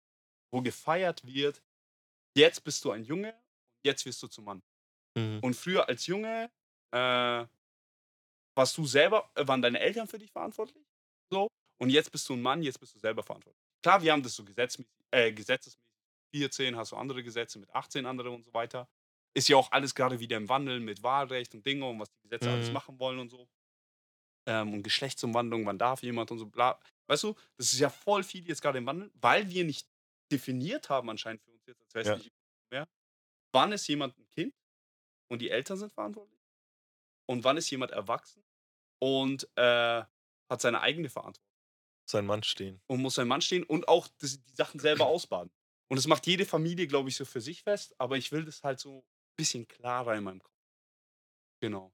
wo 0.52 0.62
gefeiert 0.62 1.26
wird. 1.26 1.64
Jetzt 2.36 2.64
bist 2.64 2.84
du 2.84 2.92
ein 2.92 3.04
Junge, 3.06 3.34
jetzt 3.86 4.06
wirst 4.06 4.22
du 4.22 4.28
zum 4.28 4.46
Mann. 4.46 4.62
Mhm. 5.16 5.40
Und 5.42 5.56
früher 5.56 5.88
als 5.88 6.06
Junge 6.08 6.52
äh, 6.92 7.46
warst 8.56 8.78
du 8.78 8.86
selber, 8.86 9.30
äh, 9.36 9.48
waren 9.48 9.62
deine 9.62 9.80
Eltern 9.80 10.08
für 10.08 10.18
dich 10.20 10.32
verantwortlich. 10.32 10.86
So. 11.32 11.48
Und 11.80 11.90
jetzt 11.90 12.12
bist 12.12 12.28
du 12.30 12.34
ein 12.34 12.42
Mann, 12.42 12.62
jetzt 12.64 12.80
bist 12.80 12.96
du 12.96 13.00
selber 13.00 13.24
verantwortlich. 13.24 13.62
Klar, 13.82 14.02
wir 14.02 14.12
haben 14.12 14.24
das 14.24 14.36
so 14.36 14.44
gesetzmäßig, 14.44 14.92
äh, 15.12 15.32
gesetzesmäßig. 15.32 15.80
14 16.36 16.76
hast 16.76 16.92
du 16.92 16.96
andere 16.96 17.24
Gesetze, 17.24 17.60
mit 17.60 17.70
18 17.74 18.06
andere 18.08 18.32
und 18.32 18.44
so 18.44 18.54
weiter. 18.54 18.88
Ist 19.36 19.48
ja 19.50 19.58
auch 19.58 19.72
alles 19.72 19.96
gerade 19.96 20.20
wieder 20.20 20.38
im 20.38 20.50
Wandel 20.50 20.80
mit 20.80 21.04
Wahlrecht 21.04 21.56
und 21.56 21.66
Dinge 21.66 21.86
und 21.88 22.00
was 22.00 22.12
die 22.12 22.22
Gesetze 22.22 22.52
alles 22.52 22.70
Mhm. 22.70 22.74
machen 22.74 23.00
wollen 23.00 23.20
und 23.20 23.30
so. 23.30 23.48
Ähm, 24.48 24.74
und 24.74 24.84
Geschlechtsumwandlung, 24.84 25.66
wann 25.66 25.78
darf 25.78 26.04
jemand 26.04 26.32
und 26.32 26.40
so 26.40 26.46
bla. 26.48 26.80
Weißt 27.08 27.24
du, 27.24 27.36
das 27.58 27.74
ist 27.74 27.80
ja 27.80 27.90
voll 27.90 28.24
viel 28.24 28.48
jetzt 28.48 28.62
gerade 28.62 28.78
im 28.78 28.86
Wandel, 28.86 29.12
weil 29.16 29.50
wir 29.50 29.64
nicht 29.64 29.88
definiert 30.32 30.90
haben 30.90 31.10
anscheinend 31.10 31.42
für 31.42 31.52
uns 31.52 31.66
jetzt 31.66 31.82
als 31.82 31.94
Ja. 32.04 32.22
westliche 32.22 32.30
mehr, 32.72 32.88
wann 33.54 33.72
ist 33.74 33.88
jemand 33.88 34.18
ein 34.18 34.28
Kind 34.30 34.56
und 35.32 35.42
die 35.42 35.50
Eltern 35.52 35.78
sind 35.78 35.94
verantwortlich 35.94 36.42
und 37.28 37.44
wann 37.44 37.58
ist 37.58 37.70
jemand 37.72 37.92
erwachsen 37.92 38.46
und 39.02 39.50
äh, 39.58 40.04
hat 40.50 40.62
seine 40.62 40.82
eigene 40.82 41.10
Verantwortung 41.10 41.50
Sein 42.06 42.26
Mann 42.26 42.44
stehen. 42.44 42.82
und 42.90 43.02
muss 43.02 43.16
sein 43.16 43.28
Mann 43.28 43.42
stehen 43.42 43.64
und 43.64 43.88
auch 43.88 44.08
die 44.08 44.28
Sachen 44.56 44.80
selber 44.80 45.06
ausbaden. 45.08 45.52
Und 45.90 45.98
das 45.98 46.08
macht 46.08 46.28
jede 46.28 46.46
Familie, 46.46 46.88
glaube 46.88 47.10
ich, 47.10 47.16
so 47.16 47.26
für 47.26 47.42
sich 47.42 47.64
fest, 47.64 47.96
aber 48.00 48.18
ich 48.18 48.32
will 48.32 48.46
das 48.46 48.64
halt 48.64 48.80
so 48.80 49.06
bisschen 49.36 49.68
klarer 49.68 50.16
in 50.16 50.24
meinem 50.24 50.40
Kopf. 50.40 50.52
Genau. 51.62 51.92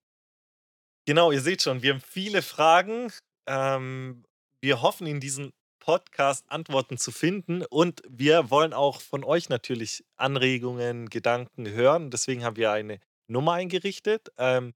Genau, 1.05 1.31
ihr 1.31 1.41
seht 1.41 1.61
schon, 1.61 1.81
wir 1.81 1.93
haben 1.93 2.01
viele 2.01 2.41
Fragen. 2.41 3.11
Ähm, 3.47 4.25
wir 4.61 4.81
hoffen, 4.81 5.07
in 5.07 5.19
diesem 5.19 5.51
Podcast 5.79 6.45
Antworten 6.49 6.97
zu 6.97 7.11
finden 7.11 7.63
und 7.65 8.01
wir 8.07 8.51
wollen 8.51 8.73
auch 8.73 9.01
von 9.01 9.23
euch 9.23 9.49
natürlich 9.49 10.03
Anregungen, 10.17 11.09
Gedanken 11.09 11.69
hören. 11.69 12.11
Deswegen 12.11 12.43
haben 12.43 12.57
wir 12.57 12.71
eine 12.71 12.99
Nummer 13.27 13.53
eingerichtet, 13.53 14.29
ähm, 14.37 14.73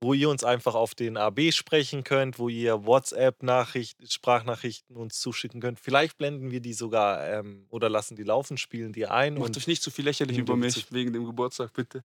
wo 0.00 0.14
ihr 0.14 0.28
uns 0.30 0.44
einfach 0.44 0.74
auf 0.74 0.94
den 0.94 1.16
AB 1.16 1.52
sprechen 1.52 2.04
könnt, 2.04 2.38
wo 2.38 2.48
ihr 2.48 2.86
WhatsApp-Nachrichten, 2.86 4.06
Sprachnachrichten 4.06 4.96
uns 4.96 5.18
zuschicken 5.18 5.60
könnt. 5.60 5.80
Vielleicht 5.80 6.18
blenden 6.18 6.50
wir 6.50 6.60
die 6.60 6.72
sogar 6.72 7.26
ähm, 7.28 7.66
oder 7.70 7.88
lassen 7.88 8.16
die 8.16 8.22
laufen, 8.22 8.58
spielen 8.58 8.92
die 8.92 9.06
ein. 9.06 9.34
Macht 9.34 9.56
euch 9.56 9.66
nicht 9.66 9.82
zu 9.82 9.90
viel 9.90 10.04
lächerlich 10.04 10.38
über 10.38 10.56
mich 10.56 10.90
wegen 10.92 11.12
dem 11.12 11.24
Geburtstag, 11.24 11.72
bitte. 11.72 12.04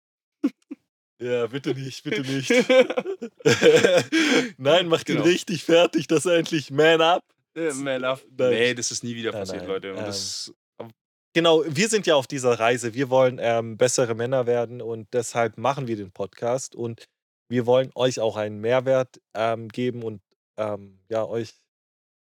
ja, 1.21 1.47
bitte 1.47 1.75
nicht, 1.75 2.03
bitte 2.03 2.23
nicht. 2.23 2.51
Nein, 4.57 4.89
macht 4.89 5.09
ihn 5.09 5.17
Genau. 5.17 5.27
richtig 5.27 5.65
fertig, 5.65 6.07
dass 6.07 6.27
er 6.27 6.37
endlich 6.37 6.71
Man 6.71 7.01
Up. 7.01 7.25
Äh, 7.55 7.73
Man 7.75 8.05
up. 8.05 8.23
Nein. 8.39 8.51
Nee, 8.51 8.75
das 8.75 8.91
ist 8.91 9.05
nie 9.05 9.15
wieder 9.15 9.33
Nein, 9.33 9.41
passiert, 9.43 9.63
nein, 9.63 9.69
Leute. 9.71 9.93
Und 9.93 9.99
ähm, 9.99 10.05
das, 10.07 10.55
Genau, 11.35 11.65
wir 11.67 11.89
sind 11.89 12.07
ja 12.07 12.15
auf 12.15 12.27
dieser 12.27 12.61
Reise. 12.61 12.93
Wir 12.93 13.09
wollen 13.09 13.39
ähm, 13.41 13.79
bessere 13.79 14.15
Männer 14.15 14.47
werden 14.47 14.83
und 14.83 15.09
deshalb 15.15 15.57
machen 15.57 15.87
wir 15.87 15.97
den 15.97 16.13
Podcast 16.13 16.75
und 16.75 17.09
wir 17.53 17.67
wollen 17.67 17.93
euch 17.95 18.19
auch 18.19 18.37
einen 18.37 18.63
Mehrwert 18.63 19.21
ähm, 19.35 19.69
geben 19.69 20.03
und 20.05 20.23
ähm, 20.57 20.99
ja, 21.11 21.27
euch 21.27 21.53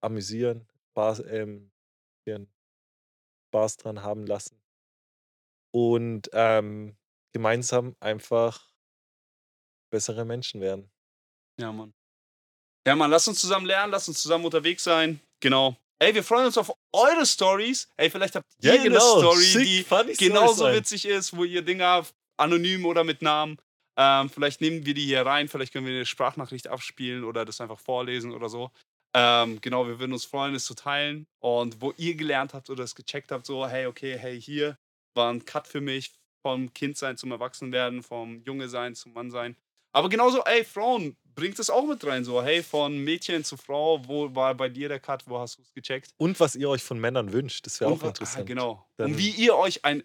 amüsieren, 0.01 0.67
Spaß, 0.91 1.21
ähm, 1.29 1.71
Spaß 3.47 3.77
dran 3.77 4.03
haben 4.03 4.27
lassen. 4.27 4.61
Und 5.73 6.29
ähm, 6.33 6.97
gemeinsam 7.33 7.95
einfach 8.01 8.73
bessere 9.93 10.25
Menschen 10.25 10.61
werden. 10.61 10.91
ja, 11.61 11.71
Mann. 11.71 11.95
Ja, 12.85 12.97
Mann, 12.97 13.11
lasst 13.13 13.29
uns 13.29 13.41
zusammen 13.41 13.67
lernen, 13.67 13.93
lasst 13.93 14.09
uns 14.09 14.21
zusammen 14.21 14.45
unterwegs 14.45 14.83
sein. 14.83 15.21
Genau. 15.39 15.77
Ey, 16.01 16.13
wir 16.13 16.25
freuen 16.25 16.47
uns 16.47 16.59
auf 16.59 16.73
eure 16.93 17.25
Stories. 17.25 17.89
Ey, 17.97 18.11
vielleicht 18.11 18.35
habt 18.35 18.47
ihr 18.61 18.73
eine 18.73 18.99
Story, 19.01 19.45
Schickt 19.45 20.21
die 20.21 20.27
genauso 20.27 20.73
witzig 20.73 21.05
ist, 21.05 21.37
wo 21.37 21.45
ihr 21.45 21.63
Dinge 21.63 21.85
habt, 21.85 22.13
anonym 22.37 22.85
oder 22.85 23.05
mit 23.05 23.23
Namen. 23.23 23.61
Ähm, 24.03 24.31
vielleicht 24.31 24.63
nehmen 24.63 24.87
wir 24.87 24.95
die 24.95 25.05
hier 25.05 25.27
rein, 25.27 25.47
vielleicht 25.49 25.75
können 25.75 25.85
wir 25.87 25.93
eine 25.93 26.07
Sprachnachricht 26.07 26.69
abspielen 26.69 27.23
oder 27.25 27.45
das 27.45 27.61
einfach 27.61 27.79
vorlesen 27.79 28.33
oder 28.33 28.49
so. 28.49 28.71
Ähm, 29.15 29.61
genau, 29.61 29.87
wir 29.87 29.99
würden 29.99 30.13
uns 30.15 30.25
freuen, 30.25 30.55
es 30.55 30.65
zu 30.65 30.75
teilen. 30.75 31.27
Und 31.41 31.83
wo 31.83 31.93
ihr 31.99 32.15
gelernt 32.15 32.55
habt 32.55 32.71
oder 32.71 32.83
es 32.85 32.95
gecheckt 32.95 33.31
habt, 33.31 33.45
so, 33.45 33.67
hey, 33.67 33.85
okay, 33.87 34.17
hey, 34.17 34.41
hier 34.41 34.79
war 35.15 35.31
ein 35.31 35.45
Cut 35.45 35.67
für 35.67 35.83
mich 35.83 36.13
vom 36.47 36.73
Kindsein 36.73 37.19
zum 37.19 37.31
Erwachsenwerden, 37.33 38.03
vom 38.03 38.41
Junge 38.45 38.69
sein 38.71 38.95
zum 38.95 39.13
Mann 39.13 39.31
sein. 39.31 39.55
Aber 39.93 40.09
genauso, 40.09 40.43
ey, 40.45 40.65
Frauen, 40.65 41.17
bringt 41.35 41.59
es 41.59 41.69
auch 41.69 41.85
mit 41.85 42.03
rein, 42.07 42.25
so, 42.25 42.43
hey, 42.43 42.63
von 42.63 42.97
Mädchen 42.99 43.45
zu 43.45 43.57
Frau, 43.59 44.01
wo 44.07 44.35
war 44.35 44.55
bei 44.55 44.69
dir 44.71 44.89
der 44.89 45.01
Cut, 45.01 45.25
wo 45.27 45.39
hast 45.41 45.59
du 45.59 45.63
es 45.63 45.73
gecheckt? 45.75 46.11
Und 46.17 46.39
was 46.41 46.55
ihr 46.55 46.71
euch 46.71 46.83
von 46.83 46.99
Männern 46.99 47.33
wünscht, 47.33 47.67
das 47.67 47.81
wäre 47.81 47.91
auch 47.91 48.01
wa- 48.01 48.07
interessant. 48.09 48.45
Ah, 48.45 48.47
genau. 48.47 48.87
Dann- 48.97 49.11
und 49.13 49.19
wie 49.19 49.31
ihr 49.31 49.57
euch 49.57 49.85
einen 49.85 50.05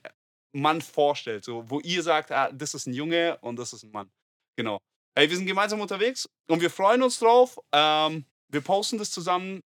Mann 0.61 0.81
vorstellt, 0.81 1.43
so, 1.43 1.69
wo 1.69 1.79
ihr 1.81 2.01
sagt, 2.03 2.31
ah, 2.31 2.51
das 2.51 2.73
ist 2.73 2.87
ein 2.87 2.93
Junge 2.93 3.37
und 3.41 3.57
das 3.57 3.73
ist 3.73 3.83
ein 3.83 3.91
Mann. 3.91 4.09
Genau. 4.57 4.79
Hey, 5.17 5.29
wir 5.29 5.37
sind 5.37 5.45
gemeinsam 5.45 5.81
unterwegs 5.81 6.29
und 6.47 6.61
wir 6.61 6.69
freuen 6.69 7.03
uns 7.03 7.19
drauf. 7.19 7.59
Ähm, 7.71 8.25
wir 8.49 8.61
posten 8.61 8.97
das 8.97 9.11
zusammen, 9.11 9.61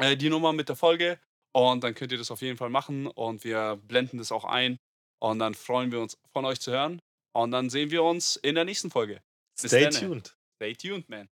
äh, 0.00 0.16
die 0.16 0.30
Nummer 0.30 0.52
mit 0.52 0.68
der 0.68 0.76
Folge. 0.76 1.18
Und 1.52 1.84
dann 1.84 1.94
könnt 1.94 2.10
ihr 2.10 2.18
das 2.18 2.30
auf 2.30 2.42
jeden 2.42 2.56
Fall 2.56 2.70
machen 2.70 3.06
und 3.06 3.44
wir 3.44 3.76
blenden 3.76 4.18
das 4.18 4.32
auch 4.32 4.44
ein. 4.44 4.78
Und 5.20 5.38
dann 5.38 5.54
freuen 5.54 5.92
wir 5.92 6.00
uns, 6.00 6.18
von 6.32 6.44
euch 6.44 6.60
zu 6.60 6.72
hören. 6.72 7.00
Und 7.32 7.52
dann 7.52 7.70
sehen 7.70 7.90
wir 7.90 8.02
uns 8.02 8.36
in 8.36 8.56
der 8.56 8.64
nächsten 8.64 8.90
Folge. 8.90 9.22
Bis 9.60 9.70
Stay 9.70 9.84
dann. 9.84 9.92
tuned. 9.92 10.36
Stay 10.56 10.74
tuned, 10.74 11.08
man. 11.08 11.28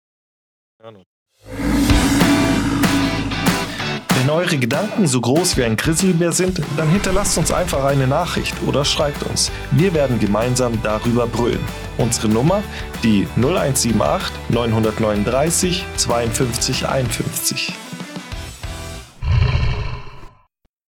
Ja, 0.81 0.91
Wenn 4.19 4.31
eure 4.31 4.57
Gedanken 4.57 5.07
so 5.07 5.21
groß 5.21 5.55
wie 5.55 5.63
ein 5.63 5.77
Grizzlybär 5.77 6.33
sind, 6.33 6.61
dann 6.75 6.89
hinterlasst 6.89 7.37
uns 7.37 7.53
einfach 7.53 7.85
eine 7.85 8.05
Nachricht 8.05 8.53
oder 8.67 8.83
schreibt 8.83 9.23
uns. 9.23 9.49
Wir 9.71 9.93
werden 9.93 10.19
gemeinsam 10.19 10.77
darüber 10.83 11.25
brüllen. 11.25 11.63
Unsere 11.97 12.27
Nummer 12.27 12.61
die 13.01 13.25
0178 13.37 14.33
939 14.49 15.85
52 15.95 16.85
51. 16.85 17.73